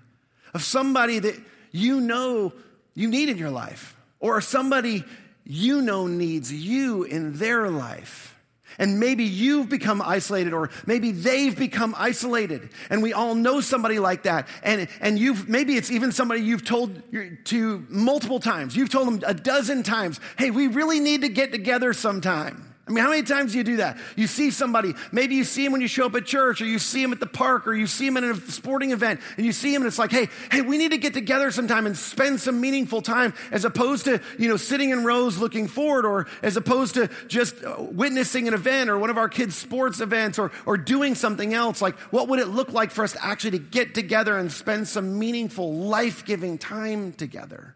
of 0.55 0.63
somebody 0.63 1.19
that 1.19 1.35
you 1.73 2.01
know 2.01 2.53
you 2.95 3.09
need 3.09 3.31
in 3.31 3.37
your 3.37 3.51
life, 3.51 3.97
or 4.21 4.41
somebody 4.41 5.03
you 5.43 5.83
know 5.83 6.07
needs 6.07 6.53
you 6.53 7.03
in 7.03 7.39
their 7.39 7.69
life. 7.69 8.38
And 8.79 9.01
maybe 9.01 9.25
you've 9.25 9.69
become 9.69 10.01
isolated 10.01 10.53
or 10.53 10.71
maybe 10.87 11.11
they've 11.11 11.57
become 11.57 11.95
isolated. 11.99 12.71
And 12.91 13.03
we 13.03 13.13
all 13.13 13.35
know 13.35 13.61
somebody 13.61 13.99
like 13.99 14.23
that. 14.23 14.49
And, 14.63 14.89
and 15.01 15.19
you've, 15.19 15.49
maybe 15.49 15.75
it's 15.77 15.91
even 15.91 16.13
somebody 16.13 16.43
you've 16.43 16.65
told 16.65 17.03
to 17.47 17.87
multiple 17.89 18.41
times. 18.41 18.77
You've 18.77 18.91
told 18.91 19.09
them 19.09 19.23
a 19.27 19.35
dozen 19.35 19.83
times, 19.83 20.21
hey, 20.39 20.51
we 20.51 20.69
really 20.69 21.01
need 21.01 21.23
to 21.23 21.29
get 21.29 21.51
together 21.53 21.93
sometime. 21.93 22.68
I 22.89 22.91
mean, 22.91 23.05
how 23.05 23.11
many 23.11 23.23
times 23.23 23.53
do 23.53 23.59
you 23.59 23.65
do 23.65 23.77
that? 23.77 23.99
You 24.17 24.27
see 24.27 24.51
somebody, 24.51 24.95
maybe 25.13 25.35
you 25.35 25.45
see 25.45 25.65
him 25.65 25.73
when 25.73 25.83
you 25.83 25.89
show 25.89 26.07
up 26.07 26.15
at 26.15 26.25
church, 26.25 26.63
or 26.63 26.65
you 26.65 26.79
see 26.79 27.03
him 27.03 27.13
at 27.13 27.21
the 27.21 27.27
park, 27.27 27.67
or 27.67 27.75
you 27.75 27.87
see 27.87 28.07
him 28.07 28.17
at 28.17 28.25
a 28.25 28.35
sporting 28.51 28.93
event, 28.93 29.21
and 29.37 29.45
you 29.45 29.53
see 29.53 29.75
him, 29.75 29.83
and 29.83 29.87
it's 29.87 29.99
like, 29.99 30.11
hey, 30.11 30.29
hey, 30.51 30.63
we 30.63 30.79
need 30.79 30.93
to 30.93 30.99
get 30.99 31.13
together 31.13 31.51
sometime 31.51 31.85
and 31.85 31.97
spend 31.97 32.41
some 32.41 32.61
meaningful 32.61 33.03
time, 33.03 33.35
as 33.53 33.67
opposed 33.67 34.07
to, 34.07 34.21
you 34.39 34.49
know, 34.49 34.57
sitting 34.57 34.91
in 34.91 35.05
rows 35.05 35.37
looking 35.37 35.69
forward, 35.69 36.07
or 36.07 36.27
as 36.43 36.57
opposed 36.57 36.95
to 36.95 37.11
just 37.27 37.63
uh, 37.63 37.77
witnessing 37.79 38.49
an 38.49 38.55
event 38.55 38.89
or 38.89 38.99
one 38.99 39.11
of 39.11 39.19
our 39.19 39.29
kids' 39.29 39.55
sports 39.55 40.01
events, 40.01 40.39
or, 40.39 40.51
or 40.65 40.79
doing 40.79 41.15
something 41.15 41.53
else. 41.53 41.83
Like, 41.83 41.99
what 42.11 42.29
would 42.29 42.41
it 42.41 42.49
look 42.49 42.73
like 42.73 42.91
for 42.91 43.05
us 43.05 43.13
to 43.13 43.25
actually 43.25 43.51
to 43.53 43.59
get 43.59 43.95
together 43.95 44.39
and 44.39 44.51
spend 44.51 44.89
some 44.89 45.19
meaningful, 45.19 45.75
life 45.75 46.25
giving 46.25 46.57
time 46.57 47.13
together? 47.13 47.75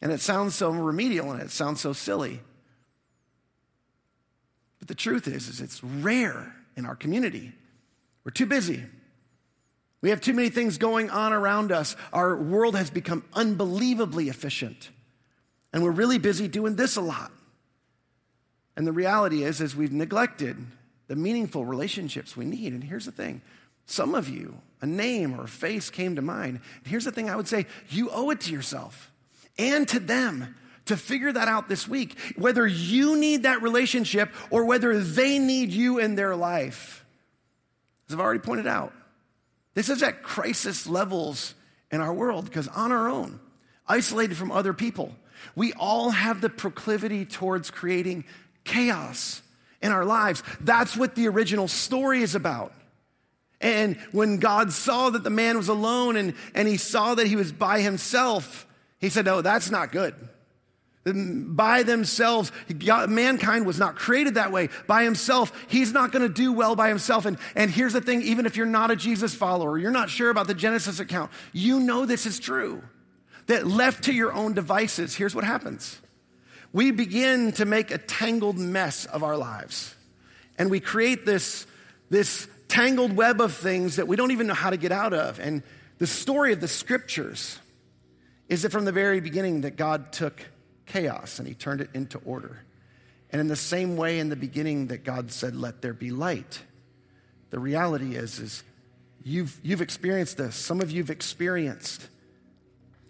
And 0.00 0.10
it 0.10 0.20
sounds 0.20 0.56
so 0.56 0.70
remedial 0.70 1.30
and 1.30 1.40
it 1.40 1.52
sounds 1.52 1.80
so 1.80 1.92
silly. 1.92 2.40
But 4.82 4.88
the 4.88 4.96
truth 4.96 5.28
is, 5.28 5.46
is 5.46 5.60
it's 5.60 5.80
rare 5.84 6.52
in 6.76 6.86
our 6.86 6.96
community. 6.96 7.52
We're 8.24 8.32
too 8.32 8.46
busy. 8.46 8.82
We 10.00 10.10
have 10.10 10.20
too 10.20 10.34
many 10.34 10.48
things 10.48 10.76
going 10.76 11.08
on 11.08 11.32
around 11.32 11.70
us. 11.70 11.94
Our 12.12 12.34
world 12.34 12.74
has 12.74 12.90
become 12.90 13.24
unbelievably 13.32 14.28
efficient. 14.28 14.90
And 15.72 15.84
we're 15.84 15.92
really 15.92 16.18
busy 16.18 16.48
doing 16.48 16.74
this 16.74 16.96
a 16.96 17.00
lot. 17.00 17.30
And 18.76 18.84
the 18.84 18.90
reality 18.90 19.44
is, 19.44 19.60
is 19.60 19.76
we've 19.76 19.92
neglected 19.92 20.56
the 21.06 21.14
meaningful 21.14 21.64
relationships 21.64 22.36
we 22.36 22.44
need. 22.44 22.72
And 22.72 22.82
here's 22.82 23.06
the 23.06 23.12
thing. 23.12 23.40
Some 23.86 24.16
of 24.16 24.28
you, 24.28 24.56
a 24.80 24.86
name 24.86 25.38
or 25.38 25.44
a 25.44 25.48
face 25.48 25.90
came 25.90 26.16
to 26.16 26.22
mind. 26.22 26.60
And 26.78 26.88
here's 26.88 27.04
the 27.04 27.12
thing 27.12 27.30
I 27.30 27.36
would 27.36 27.46
say, 27.46 27.66
you 27.88 28.10
owe 28.10 28.30
it 28.30 28.40
to 28.40 28.52
yourself 28.52 29.12
and 29.56 29.86
to 29.86 30.00
them 30.00 30.56
to 30.86 30.96
figure 30.96 31.32
that 31.32 31.48
out 31.48 31.68
this 31.68 31.86
week, 31.86 32.18
whether 32.36 32.66
you 32.66 33.16
need 33.16 33.44
that 33.44 33.62
relationship 33.62 34.30
or 34.50 34.64
whether 34.64 34.98
they 34.98 35.38
need 35.38 35.70
you 35.70 35.98
in 35.98 36.14
their 36.14 36.34
life. 36.34 37.04
As 38.08 38.14
I've 38.14 38.20
already 38.20 38.40
pointed 38.40 38.66
out, 38.66 38.92
this 39.74 39.88
is 39.88 40.02
at 40.02 40.22
crisis 40.22 40.86
levels 40.86 41.54
in 41.90 42.00
our 42.00 42.12
world 42.12 42.44
because 42.44 42.68
on 42.68 42.92
our 42.92 43.08
own, 43.08 43.40
isolated 43.86 44.36
from 44.36 44.50
other 44.50 44.72
people, 44.72 45.14
we 45.54 45.72
all 45.74 46.10
have 46.10 46.40
the 46.40 46.50
proclivity 46.50 47.24
towards 47.24 47.70
creating 47.70 48.24
chaos 48.64 49.42
in 49.80 49.92
our 49.92 50.04
lives. 50.04 50.42
That's 50.60 50.96
what 50.96 51.14
the 51.14 51.28
original 51.28 51.68
story 51.68 52.22
is 52.22 52.34
about. 52.34 52.72
And 53.60 53.96
when 54.10 54.38
God 54.38 54.72
saw 54.72 55.10
that 55.10 55.22
the 55.22 55.30
man 55.30 55.56
was 55.56 55.68
alone 55.68 56.16
and, 56.16 56.34
and 56.54 56.66
he 56.66 56.76
saw 56.76 57.14
that 57.14 57.28
he 57.28 57.36
was 57.36 57.52
by 57.52 57.80
himself, 57.80 58.66
he 58.98 59.08
said, 59.08 59.24
No, 59.24 59.40
that's 59.40 59.70
not 59.70 59.92
good 59.92 60.14
by 61.04 61.82
themselves. 61.82 62.52
God, 62.78 63.10
mankind 63.10 63.66
was 63.66 63.78
not 63.78 63.96
created 63.96 64.34
that 64.34 64.52
way. 64.52 64.68
By 64.86 65.04
himself, 65.04 65.52
he's 65.68 65.92
not 65.92 66.12
going 66.12 66.26
to 66.26 66.32
do 66.32 66.52
well 66.52 66.76
by 66.76 66.88
himself. 66.88 67.26
And, 67.26 67.38
and 67.56 67.70
here's 67.70 67.92
the 67.92 68.00
thing 68.00 68.22
even 68.22 68.46
if 68.46 68.56
you're 68.56 68.66
not 68.66 68.90
a 68.90 68.96
Jesus 68.96 69.34
follower, 69.34 69.78
you're 69.78 69.90
not 69.90 70.10
sure 70.10 70.30
about 70.30 70.46
the 70.46 70.54
Genesis 70.54 71.00
account, 71.00 71.30
you 71.52 71.80
know 71.80 72.06
this 72.06 72.26
is 72.26 72.38
true. 72.38 72.82
That 73.46 73.66
left 73.66 74.04
to 74.04 74.12
your 74.12 74.32
own 74.32 74.54
devices, 74.54 75.16
here's 75.16 75.34
what 75.34 75.44
happens 75.44 75.98
we 76.72 76.90
begin 76.90 77.52
to 77.52 77.66
make 77.66 77.90
a 77.90 77.98
tangled 77.98 78.56
mess 78.56 79.04
of 79.04 79.22
our 79.22 79.36
lives. 79.36 79.94
And 80.56 80.70
we 80.70 80.80
create 80.80 81.26
this, 81.26 81.66
this 82.08 82.48
tangled 82.68 83.14
web 83.14 83.40
of 83.40 83.52
things 83.54 83.96
that 83.96 84.08
we 84.08 84.16
don't 84.16 84.30
even 84.30 84.46
know 84.46 84.54
how 84.54 84.70
to 84.70 84.76
get 84.76 84.92
out 84.92 85.12
of. 85.12 85.38
And 85.38 85.62
the 85.98 86.06
story 86.06 86.52
of 86.52 86.60
the 86.60 86.68
scriptures 86.68 87.58
is 88.48 88.62
that 88.62 88.72
from 88.72 88.84
the 88.84 88.92
very 88.92 89.20
beginning 89.20 89.62
that 89.62 89.76
God 89.76 90.12
took 90.12 90.42
chaos 90.92 91.38
and 91.38 91.48
he 91.48 91.54
turned 91.54 91.80
it 91.80 91.90
into 91.94 92.18
order. 92.24 92.60
And 93.30 93.40
in 93.40 93.48
the 93.48 93.56
same 93.56 93.96
way, 93.96 94.18
in 94.18 94.28
the 94.28 94.36
beginning, 94.36 94.88
that 94.88 95.04
God 95.04 95.32
said, 95.32 95.56
Let 95.56 95.80
there 95.80 95.94
be 95.94 96.10
light, 96.10 96.60
the 97.50 97.58
reality 97.58 98.14
is, 98.14 98.38
is 98.38 98.62
you've, 99.24 99.58
you've 99.62 99.80
experienced 99.80 100.36
this. 100.36 100.54
Some 100.54 100.80
of 100.80 100.90
you 100.90 101.02
have 101.02 101.10
experienced 101.10 102.08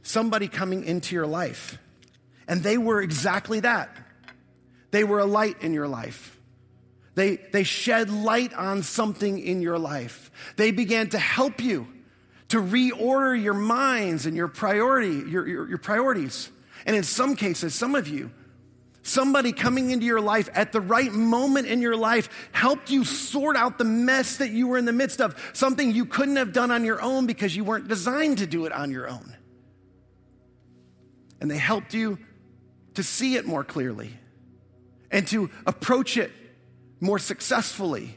somebody 0.03 0.49
coming 0.49 0.85
into 0.85 1.15
your 1.15 1.27
life. 1.27 1.79
And 2.49 2.63
they 2.63 2.79
were 2.79 3.01
exactly 3.01 3.61
that. 3.61 3.97
They 4.91 5.05
were 5.05 5.21
a 5.21 5.25
light 5.25 5.63
in 5.63 5.73
your 5.73 5.89
life. 5.89 6.39
They, 7.15 7.37
they 7.37 7.63
shed 7.63 8.11
light 8.11 8.55
on 8.55 8.83
something 8.83 9.39
in 9.39 9.63
your 9.63 9.79
life. 9.79 10.31
They 10.57 10.71
began 10.71 11.09
to 11.11 11.19
help 11.19 11.61
you 11.63 11.87
to 12.49 12.61
reorder 12.61 13.41
your 13.41 13.55
minds 13.55 14.27
and 14.27 14.37
your 14.37 14.49
priority, 14.49 15.31
your, 15.31 15.47
your, 15.47 15.69
your 15.69 15.79
priorities. 15.79 16.51
And 16.87 16.97
in 16.97 17.03
some 17.03 17.37
cases, 17.37 17.75
some 17.75 17.95
of 17.95 18.09
you, 18.09 18.31
somebody 19.03 19.53
coming 19.53 19.91
into 19.91 20.07
your 20.07 20.21
life 20.21 20.49
at 20.55 20.73
the 20.73 20.81
right 20.81 21.13
moment 21.13 21.67
in 21.67 21.81
your 21.81 21.97
life 21.97 22.29
helped 22.53 22.91
you 22.91 23.05
sort 23.05 23.57
out 23.57 23.79
the 23.79 23.85
mess 23.85 24.39
that 24.39 24.51
you 24.51 24.69
were 24.69 24.79
in 24.79 24.85
the 24.85 24.93
midst 24.93 25.21
of, 25.21 25.37
something 25.53 25.93
you 25.93 26.05
couldn't 26.05 26.37
have 26.37 26.53
done 26.53 26.71
on 26.71 26.85
your 26.85 27.01
own 27.03 27.27
because 27.27 27.55
you 27.55 27.65
weren't 27.65 27.89
designed 27.89 28.39
to 28.39 28.47
do 28.47 28.67
it 28.67 28.73
on 28.73 28.91
your 28.91 29.09
own. 29.09 29.35
And 31.41 31.51
they 31.51 31.59
helped 31.59 31.95
you 31.95 32.19
to 32.95 33.03
see 33.03 33.37
it 33.37 33.47
more 33.47 33.65
clearly 33.65 34.13
and 35.11 35.27
to 35.29 35.51
approach 35.67 36.17
it 36.17 36.31
more 37.01 37.19
successfully 37.19 38.17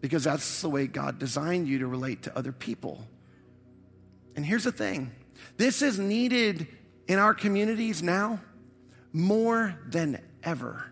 because 0.00 0.24
that's 0.24 0.62
the 0.62 0.68
way 0.68 0.86
God 0.86 1.18
designed 1.18 1.68
you 1.68 1.80
to 1.80 1.86
relate 1.86 2.22
to 2.22 2.36
other 2.36 2.52
people. 2.52 3.06
And 4.34 4.44
here's 4.44 4.64
the 4.64 4.72
thing 4.72 5.12
this 5.56 5.82
is 5.82 5.98
needed 5.98 6.66
in 7.10 7.18
our 7.18 7.34
communities 7.34 8.04
now 8.04 8.38
more 9.12 9.76
than 9.88 10.16
ever. 10.44 10.86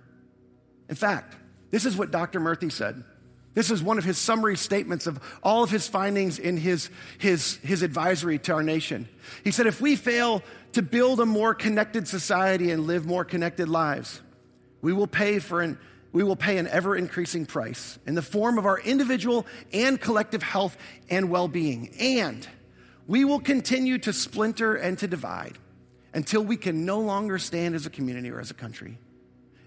In 0.88 0.96
fact, 0.96 1.36
this 1.70 1.86
is 1.86 1.96
what 1.96 2.10
Dr. 2.10 2.40
Murthy 2.40 2.72
said. 2.72 3.04
This 3.54 3.70
is 3.70 3.84
one 3.84 3.98
of 3.98 4.04
his 4.04 4.18
summary 4.18 4.56
statements 4.56 5.06
of 5.06 5.20
all 5.44 5.62
of 5.62 5.70
his 5.70 5.86
findings 5.86 6.40
in 6.40 6.56
his, 6.56 6.90
his, 7.18 7.58
his 7.58 7.82
advisory 7.82 8.36
to 8.40 8.52
our 8.52 8.64
nation. 8.64 9.08
He 9.44 9.52
said, 9.52 9.68
If 9.68 9.80
we 9.80 9.94
fail 9.94 10.42
to 10.72 10.82
build 10.82 11.20
a 11.20 11.26
more 11.26 11.54
connected 11.54 12.08
society 12.08 12.72
and 12.72 12.88
live 12.88 13.06
more 13.06 13.24
connected 13.24 13.68
lives, 13.68 14.20
we 14.82 14.92
will 14.92 15.06
pay 15.06 15.38
for 15.38 15.60
an 15.60 15.78
we 16.10 16.24
will 16.24 16.36
pay 16.36 16.56
an 16.56 16.66
ever 16.66 16.96
increasing 16.96 17.44
price 17.46 17.98
in 18.06 18.14
the 18.16 18.22
form 18.22 18.58
of 18.58 18.64
our 18.64 18.80
individual 18.80 19.46
and 19.74 20.00
collective 20.00 20.42
health 20.42 20.76
and 21.10 21.30
well 21.30 21.46
being. 21.46 21.94
And 22.00 22.48
we 23.06 23.24
will 23.24 23.40
continue 23.40 23.98
to 23.98 24.12
splinter 24.12 24.74
and 24.74 24.98
to 24.98 25.06
divide 25.06 25.58
until 26.18 26.42
we 26.42 26.56
can 26.56 26.84
no 26.84 26.98
longer 26.98 27.38
stand 27.38 27.76
as 27.76 27.86
a 27.86 27.90
community 27.90 28.28
or 28.28 28.40
as 28.40 28.50
a 28.50 28.54
country. 28.54 28.98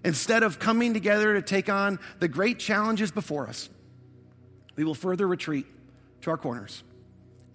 Instead 0.04 0.42
of 0.42 0.58
coming 0.58 0.92
together 0.92 1.32
to 1.32 1.40
take 1.40 1.70
on 1.70 1.98
the 2.18 2.28
great 2.28 2.58
challenges 2.58 3.10
before 3.10 3.48
us, 3.48 3.70
we 4.76 4.84
will 4.84 4.94
further 4.94 5.26
retreat 5.26 5.64
to 6.20 6.30
our 6.30 6.36
corners, 6.36 6.84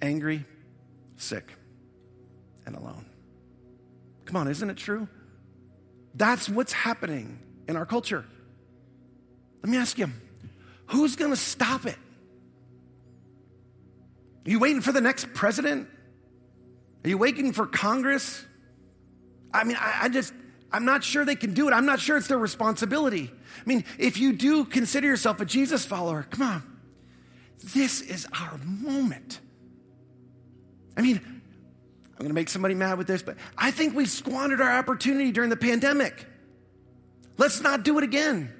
angry, 0.01 0.45
sick, 1.15 1.53
and 2.65 2.75
alone. 2.75 3.05
Come 4.25 4.37
on, 4.37 4.47
isn't 4.47 4.67
it 4.67 4.77
true? 4.77 5.07
That's 6.15 6.49
what's 6.49 6.73
happening 6.73 7.37
in 7.67 7.75
our 7.75 7.85
culture. 7.85 8.25
Let 9.61 9.69
me 9.69 9.77
ask 9.77 9.99
you 9.99 10.09
who's 10.87 11.15
going 11.15 11.29
to 11.29 11.37
stop 11.37 11.85
it? 11.85 11.97
Are 14.47 14.49
you 14.49 14.57
waiting 14.57 14.81
for 14.81 14.91
the 14.91 15.01
next 15.01 15.35
president? 15.35 15.87
Are 17.03 17.09
you 17.09 17.19
waiting 17.19 17.53
for 17.53 17.67
Congress? 17.67 18.43
I 19.53 19.63
mean, 19.63 19.77
I, 19.79 19.99
I, 20.03 20.09
just, 20.09 20.33
I'm 20.71 20.85
not 20.85 21.03
sure 21.03 21.25
they 21.25 21.35
can 21.35 21.53
do 21.53 21.67
it. 21.67 21.71
I'm 21.71 21.85
not 21.85 21.99
sure 21.99 22.17
it's 22.17 22.27
their 22.27 22.37
responsibility. 22.37 23.31
I 23.31 23.63
mean, 23.65 23.85
if 23.97 24.17
you 24.17 24.33
do 24.33 24.65
consider 24.65 25.07
yourself 25.07 25.41
a 25.41 25.45
Jesus 25.45 25.85
follower, 25.85 26.25
come 26.29 26.41
on. 26.41 26.77
This 27.73 28.01
is 28.01 28.27
our 28.39 28.57
moment. 28.63 29.39
I 30.95 31.01
mean, 31.01 31.21
I'm 31.25 32.17
going 32.17 32.29
to 32.29 32.35
make 32.35 32.49
somebody 32.49 32.75
mad 32.75 32.97
with 32.97 33.07
this, 33.07 33.21
but 33.21 33.37
I 33.57 33.71
think 33.71 33.95
we 33.95 34.05
squandered 34.05 34.61
our 34.61 34.77
opportunity 34.77 35.31
during 35.31 35.49
the 35.49 35.57
pandemic. 35.57 36.25
Let's 37.37 37.61
not 37.61 37.83
do 37.83 37.97
it 37.97 38.03
again. 38.03 38.53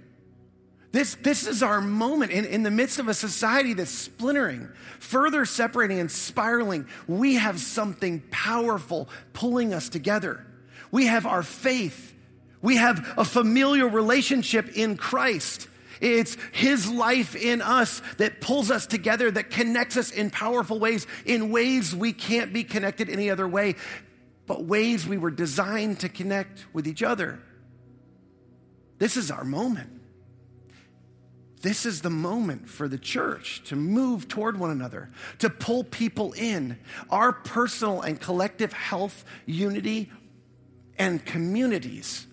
This, 0.92 1.16
this 1.16 1.46
is 1.46 1.62
our 1.62 1.82
moment 1.82 2.32
in, 2.32 2.46
in 2.46 2.64
the 2.64 2.72
midst 2.72 2.98
of 2.98 3.08
a 3.08 3.14
society 3.14 3.74
that's 3.74 3.92
splintering, 3.92 4.70
further 5.00 5.46
separating 5.46 6.00
and 6.00 6.10
spiraling. 6.10 6.88
We 7.08 7.36
have 7.36 7.60
something 7.60 8.24
powerful 8.32 9.08
pulling 9.34 9.76
us 9.76 9.90
together. 9.90 10.47
We 10.92 11.08
have 11.08 11.26
our 11.26 11.44
faith. 11.44 12.14
We 12.62 12.78
have 12.78 13.14
a 13.18 13.26
familial 13.26 13.90
relationship 13.90 14.76
in 14.76 14.98
Christ. 14.98 15.68
It's 16.02 16.38
His 16.52 16.90
life 16.90 17.36
in 17.36 17.62
us 17.62 18.02
that 18.18 18.42
pulls 18.42 18.72
us 18.72 18.86
together, 18.86 19.32
that 19.32 19.50
connects 19.50 19.98
us 19.98 20.12
in 20.12 20.30
powerful 20.30 20.80
ways, 20.80 21.08
in 21.26 21.52
ways 21.52 21.96
we 21.96 22.14
can't 22.14 22.54
be 22.54 22.64
connected 22.64 23.10
any 23.10 23.30
other 23.30 23.48
way, 23.48 23.76
but 24.46 24.64
ways 24.64 25.08
we 25.08 25.18
were 25.18 25.32
designed 25.32 26.00
to 26.02 26.10
connect 26.10 26.66
with 26.74 26.88
each 26.88 27.04
other. 27.04 27.40
This 29.00 29.18
is 29.18 29.32
our 29.32 29.44
moment. 29.44 29.98
This 31.62 31.88
is 31.88 32.02
the 32.02 32.12
moment 32.12 32.70
for 32.70 32.88
the 32.88 33.00
church 33.00 33.64
to 33.66 33.76
move 33.76 34.28
toward 34.28 34.60
one 34.60 34.70
another, 34.70 35.10
to 35.40 35.50
pull 35.50 35.84
people 35.84 36.34
in. 36.34 36.78
Our 37.10 37.34
personal 37.34 38.02
and 38.02 38.20
collective 38.20 38.72
health, 38.74 39.26
unity, 39.48 40.12
and 40.98 41.24
communities 41.26 42.26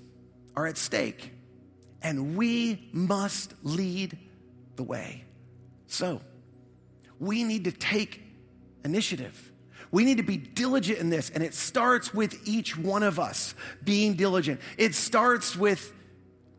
are 0.56 0.66
at 0.66 0.76
stake, 0.76 1.32
and 2.02 2.36
we 2.36 2.88
must 2.92 3.54
lead 3.62 4.18
the 4.76 4.82
way. 4.82 5.24
So, 5.86 6.20
we 7.18 7.44
need 7.44 7.64
to 7.64 7.72
take 7.72 8.22
initiative. 8.84 9.52
We 9.90 10.04
need 10.04 10.16
to 10.16 10.22
be 10.22 10.36
diligent 10.36 10.98
in 10.98 11.10
this, 11.10 11.30
and 11.30 11.42
it 11.42 11.54
starts 11.54 12.12
with 12.12 12.48
each 12.48 12.76
one 12.76 13.02
of 13.02 13.20
us 13.20 13.54
being 13.84 14.14
diligent. 14.14 14.60
It 14.76 14.94
starts 14.94 15.56
with 15.56 15.92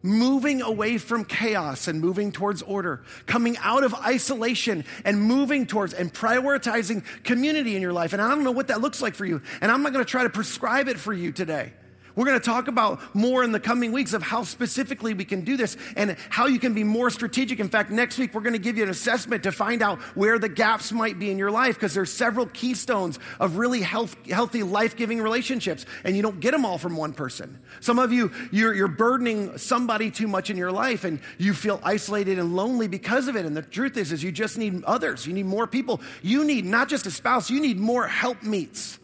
moving 0.02 0.62
away 0.62 1.00
from 1.00 1.26
chaos 1.26 1.88
and 1.88 2.00
moving 2.00 2.32
towards 2.32 2.62
order, 2.62 3.04
coming 3.26 3.58
out 3.58 3.84
of 3.84 3.94
isolation 3.96 4.86
and 5.04 5.20
moving 5.20 5.66
towards 5.66 5.94
and 5.94 6.14
prioritizing 6.14 7.04
community 7.24 7.76
in 7.76 7.82
your 7.82 7.92
life. 7.92 8.14
And 8.14 8.22
I 8.22 8.30
don't 8.30 8.44
know 8.44 8.52
what 8.52 8.68
that 8.68 8.82
looks 8.82 9.02
like 9.02 9.16
for 9.16 9.26
you. 9.26 9.42
And 9.62 9.72
I'm 9.72 9.82
not 9.82 9.94
going 9.94 10.06
to 10.06 10.10
try 10.10 10.24
to 10.24 10.30
prescribe 10.30 10.88
it 10.88 11.00
for 11.00 11.12
you 11.12 11.32
today. 11.32 11.74
We're 12.16 12.26
going 12.26 12.40
to 12.40 12.46
talk 12.46 12.68
about 12.68 13.02
more 13.14 13.44
in 13.44 13.52
the 13.52 13.60
coming 13.60 13.92
weeks 13.92 14.14
of 14.14 14.24
how 14.24 14.44
specifically 14.44 15.14
we 15.14 15.26
can 15.26 15.42
do 15.42 15.58
this 15.58 15.76
and 15.98 16.16
how 16.30 16.48
you 16.48 16.60
can 16.60 16.74
be 16.74 16.84
more 16.84 17.10
strategic. 17.10 17.60
In 17.60 17.68
fact, 17.68 17.92
next 17.92 18.18
week 18.18 18.34
we're 18.34 18.42
going 18.42 18.54
to 18.54 18.60
give 18.60 18.78
you 18.78 18.84
an 18.84 18.90
assessment 18.90 19.44
to 19.44 19.52
find 19.52 19.82
out 19.82 20.00
where 20.16 20.40
the 20.40 20.48
gaps 20.48 20.92
might 20.92 21.20
be 21.20 21.30
in 21.30 21.38
your 21.38 21.52
life 21.52 21.76
because 21.76 21.94
there's 21.94 22.12
several 22.12 22.46
keystones 22.48 23.20
of 23.40 23.58
really 23.58 23.82
health, 23.82 24.16
healthy, 24.28 24.64
life-giving 24.64 25.22
relationships, 25.22 25.86
and 26.04 26.16
you 26.16 26.22
don't 26.22 26.40
get 26.40 26.52
them 26.52 26.66
all 26.66 26.78
from 26.78 26.96
one 26.96 27.12
person. 27.12 27.60
Some 27.82 28.00
of 28.00 28.14
you, 28.14 28.32
you're, 28.52 28.74
you're 28.74 28.88
burdening 28.88 29.58
somebody 29.58 30.10
too 30.10 30.28
much 30.28 30.50
in 30.50 30.58
your 30.58 30.72
life, 30.72 31.04
and 31.04 31.20
you 31.38 31.54
feel 31.54 31.82
isolated 31.84 32.40
and 32.40 32.56
lonely 32.56 32.88
because 32.88 33.28
of 33.28 33.36
it. 33.36 33.46
And 33.46 33.56
the 33.56 33.62
truth 33.62 33.98
is, 33.98 34.12
is 34.12 34.24
you 34.24 34.32
just 34.32 34.58
need 34.58 34.84
others. 34.86 35.28
You 35.28 35.34
need 35.34 35.46
more 35.46 35.68
people. 35.68 36.02
You 36.22 36.46
need 36.46 36.66
not 36.66 36.88
just 36.88 37.06
a 37.06 37.12
spouse. 37.12 37.50
You 37.50 37.60
need 37.60 37.78
more 37.78 38.08
helpmeets 38.08 39.00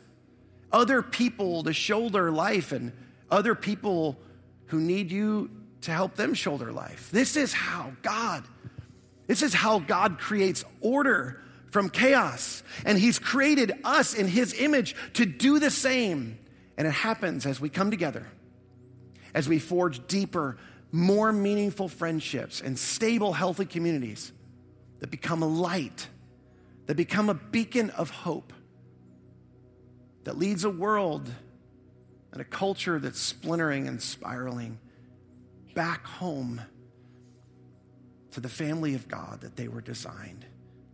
other 0.72 1.02
people 1.02 1.64
to 1.64 1.74
shoulder 1.74 2.32
life 2.32 2.72
and 2.72 2.92
other 3.30 3.56
people 3.56 4.18
who 4.68 4.80
need 4.80 5.12
you 5.12 5.50
to 5.82 5.92
help 5.92 6.16
them 6.16 6.34
shoulder 6.34 6.72
life. 6.72 7.10
This 7.12 7.36
is 7.36 7.54
how 7.54 7.92
God, 8.02 8.44
this 9.28 9.42
is 9.42 9.54
how 9.54 9.80
God 9.80 10.20
creates 10.20 10.64
order 10.80 11.42
from 11.72 11.90
chaos. 11.90 12.64
And 12.86 12.98
He's 12.98 13.20
created 13.20 13.74
us 13.84 14.14
in 14.14 14.28
His 14.28 14.54
image 14.54 14.96
to 15.14 15.26
do 15.26 15.60
the 15.60 15.72
same. 15.72 16.38
And 16.78 16.88
it 16.88 16.94
happens 16.94 17.46
as 17.46 17.60
we 17.60 17.70
come 17.70 17.92
together, 17.92 18.28
as 19.34 19.48
we 19.48 19.60
forge 19.60 20.06
deeper, 20.08 20.58
more 20.92 21.32
meaningful 21.32 21.88
friendships 21.88 22.62
and 22.62 22.78
stable, 22.78 23.34
healthy 23.34 23.66
communities 23.66 24.32
that 25.00 25.10
become 25.10 25.42
a 25.42 25.48
light, 25.48 26.08
that 26.88 26.96
become 26.96 27.30
a 27.30 27.34
beacon 27.34 27.90
of 27.92 28.10
hope 28.10 28.54
that 30.24 30.38
leads 30.38 30.64
a 30.64 30.70
world 30.70 31.30
and 32.32 32.42
a 32.42 32.46
culture 32.46 33.00
that's 33.00 33.20
splintering 33.20 33.88
and 33.88 34.02
spiraling 34.02 34.80
back 35.74 36.06
home 36.06 36.62
to 38.32 38.40
the 38.40 38.50
family 38.50 38.96
of 38.96 39.08
God 39.08 39.42
that 39.42 39.56
they 39.56 39.68
were 39.68 39.82
designed 39.82 40.46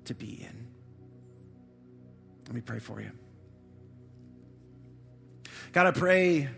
to 0.06 0.14
be 0.14 0.42
in. 0.42 0.68
Let 2.48 2.56
me 2.56 2.62
pray 2.62 2.80
for 2.80 3.02
you. 3.02 3.12
God, 5.74 5.86
I 5.86 5.92
pray 5.92 6.50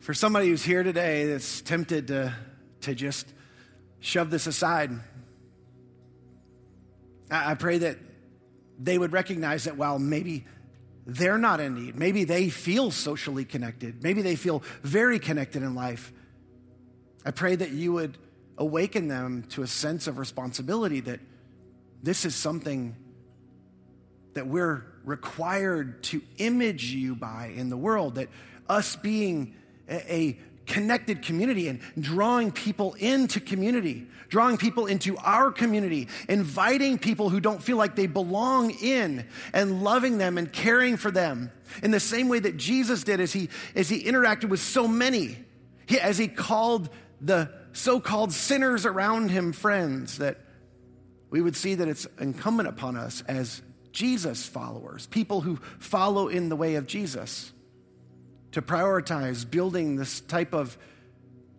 for 0.00 0.12
somebody 0.12 0.48
who's 0.48 0.64
here 0.64 0.82
today 0.82 1.26
that's 1.26 1.60
tempted 1.62 2.08
to, 2.08 2.34
to 2.82 2.94
just 2.94 3.26
shove 4.00 4.30
this 4.30 4.46
aside. 4.46 4.90
I 7.30 7.54
pray 7.54 7.78
that 7.78 7.98
they 8.78 8.98
would 8.98 9.12
recognize 9.12 9.64
that 9.64 9.76
while 9.76 9.98
maybe 9.98 10.44
they're 11.06 11.38
not 11.38 11.60
in 11.60 11.74
need. 11.74 11.96
Maybe 11.96 12.24
they 12.24 12.48
feel 12.48 12.90
socially 12.90 13.44
connected. 13.44 14.02
Maybe 14.02 14.22
they 14.22 14.36
feel 14.36 14.62
very 14.82 15.18
connected 15.18 15.62
in 15.62 15.74
life. 15.74 16.12
I 17.24 17.30
pray 17.30 17.56
that 17.56 17.70
you 17.70 17.92
would 17.92 18.18
awaken 18.56 19.08
them 19.08 19.44
to 19.50 19.62
a 19.62 19.66
sense 19.66 20.06
of 20.06 20.18
responsibility 20.18 21.00
that 21.00 21.20
this 22.02 22.24
is 22.24 22.34
something 22.34 22.96
that 24.34 24.46
we're 24.46 24.84
required 25.04 26.02
to 26.04 26.22
image 26.38 26.92
you 26.92 27.14
by 27.14 27.52
in 27.54 27.70
the 27.70 27.76
world, 27.76 28.16
that 28.16 28.28
us 28.68 28.96
being 28.96 29.54
a, 29.88 30.38
connected 30.66 31.22
community 31.22 31.68
and 31.68 31.80
drawing 32.00 32.50
people 32.50 32.94
into 32.94 33.40
community, 33.40 34.06
drawing 34.28 34.56
people 34.56 34.86
into 34.86 35.16
our 35.18 35.50
community, 35.50 36.08
inviting 36.28 36.98
people 36.98 37.28
who 37.28 37.40
don't 37.40 37.62
feel 37.62 37.76
like 37.76 37.96
they 37.96 38.06
belong 38.06 38.70
in 38.70 39.26
and 39.52 39.82
loving 39.82 40.18
them 40.18 40.38
and 40.38 40.52
caring 40.52 40.96
for 40.96 41.10
them 41.10 41.50
in 41.82 41.90
the 41.90 42.00
same 42.00 42.28
way 42.28 42.38
that 42.38 42.56
Jesus 42.56 43.04
did 43.04 43.20
as 43.20 43.32
he, 43.32 43.48
as 43.74 43.88
he 43.88 44.04
interacted 44.04 44.48
with 44.48 44.60
so 44.60 44.88
many, 44.88 45.36
he, 45.86 46.00
as 46.00 46.18
he 46.18 46.28
called 46.28 46.88
the 47.20 47.50
so 47.72 47.98
called 47.98 48.32
sinners 48.32 48.86
around 48.86 49.30
him 49.30 49.52
friends, 49.52 50.18
that 50.18 50.38
we 51.30 51.40
would 51.40 51.56
see 51.56 51.74
that 51.74 51.88
it's 51.88 52.06
incumbent 52.20 52.68
upon 52.68 52.96
us 52.96 53.22
as 53.26 53.62
Jesus 53.90 54.46
followers, 54.46 55.06
people 55.08 55.40
who 55.40 55.56
follow 55.78 56.28
in 56.28 56.48
the 56.48 56.56
way 56.56 56.76
of 56.76 56.86
Jesus 56.86 57.52
to 58.54 58.62
prioritize 58.62 59.48
building 59.48 59.96
this 59.96 60.20
type 60.20 60.54
of 60.54 60.78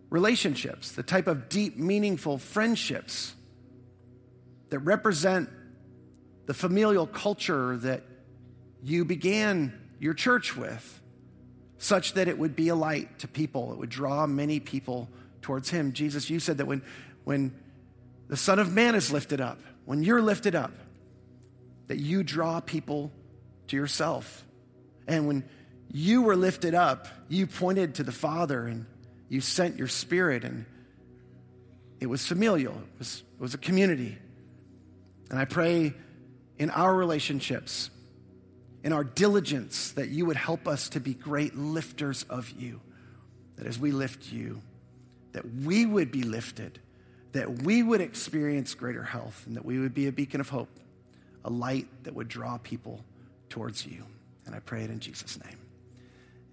relationships, 0.08 0.92
the 0.92 1.02
type 1.02 1.26
of 1.26 1.50
deep, 1.50 1.76
meaningful 1.76 2.38
friendships 2.38 3.34
that 4.70 4.78
represent 4.78 5.50
the 6.46 6.54
familial 6.54 7.06
culture 7.06 7.76
that 7.76 8.02
you 8.82 9.04
began 9.04 9.78
your 10.00 10.14
church 10.14 10.56
with, 10.56 11.02
such 11.76 12.14
that 12.14 12.28
it 12.28 12.38
would 12.38 12.56
be 12.56 12.68
a 12.68 12.74
light 12.74 13.18
to 13.18 13.28
people. 13.28 13.72
It 13.72 13.78
would 13.78 13.90
draw 13.90 14.26
many 14.26 14.58
people 14.58 15.10
towards 15.42 15.68
Him. 15.68 15.92
Jesus, 15.92 16.30
you 16.30 16.40
said 16.40 16.56
that 16.56 16.66
when, 16.66 16.80
when 17.24 17.54
the 18.28 18.38
Son 18.38 18.58
of 18.58 18.72
Man 18.72 18.94
is 18.94 19.12
lifted 19.12 19.42
up, 19.42 19.58
when 19.84 20.02
you're 20.02 20.22
lifted 20.22 20.54
up, 20.54 20.72
that 21.88 21.98
you 21.98 22.22
draw 22.22 22.60
people 22.60 23.12
to 23.66 23.76
yourself. 23.76 24.46
And 25.06 25.26
when 25.26 25.44
you 25.92 26.22
were 26.22 26.36
lifted 26.36 26.74
up, 26.74 27.08
you 27.28 27.46
pointed 27.46 27.96
to 27.96 28.02
the 28.02 28.12
Father 28.12 28.66
and 28.66 28.86
you 29.28 29.40
sent 29.40 29.76
your 29.76 29.88
Spirit, 29.88 30.44
and 30.44 30.66
it 32.00 32.06
was 32.06 32.26
familial, 32.26 32.74
it 32.74 32.98
was, 32.98 33.22
it 33.34 33.40
was 33.40 33.54
a 33.54 33.58
community. 33.58 34.18
And 35.30 35.38
I 35.38 35.44
pray 35.44 35.94
in 36.58 36.70
our 36.70 36.94
relationships, 36.94 37.90
in 38.84 38.92
our 38.92 39.04
diligence, 39.04 39.92
that 39.92 40.08
you 40.08 40.26
would 40.26 40.36
help 40.36 40.68
us 40.68 40.90
to 40.90 41.00
be 41.00 41.14
great 41.14 41.56
lifters 41.56 42.24
of 42.24 42.50
you. 42.50 42.80
That 43.56 43.66
as 43.66 43.78
we 43.78 43.90
lift 43.90 44.30
you, 44.32 44.62
that 45.32 45.44
we 45.54 45.86
would 45.86 46.12
be 46.12 46.22
lifted, 46.22 46.78
that 47.32 47.62
we 47.62 47.82
would 47.82 48.00
experience 48.00 48.74
greater 48.74 49.02
health, 49.02 49.44
and 49.46 49.56
that 49.56 49.64
we 49.64 49.78
would 49.78 49.94
be 49.94 50.06
a 50.06 50.12
beacon 50.12 50.40
of 50.40 50.48
hope, 50.48 50.70
a 51.44 51.50
light 51.50 51.88
that 52.04 52.14
would 52.14 52.28
draw 52.28 52.58
people 52.58 53.04
towards 53.48 53.84
you. 53.84 54.04
And 54.46 54.54
I 54.54 54.60
pray 54.60 54.84
it 54.84 54.90
in 54.90 55.00
Jesus' 55.00 55.38
name. 55.44 55.58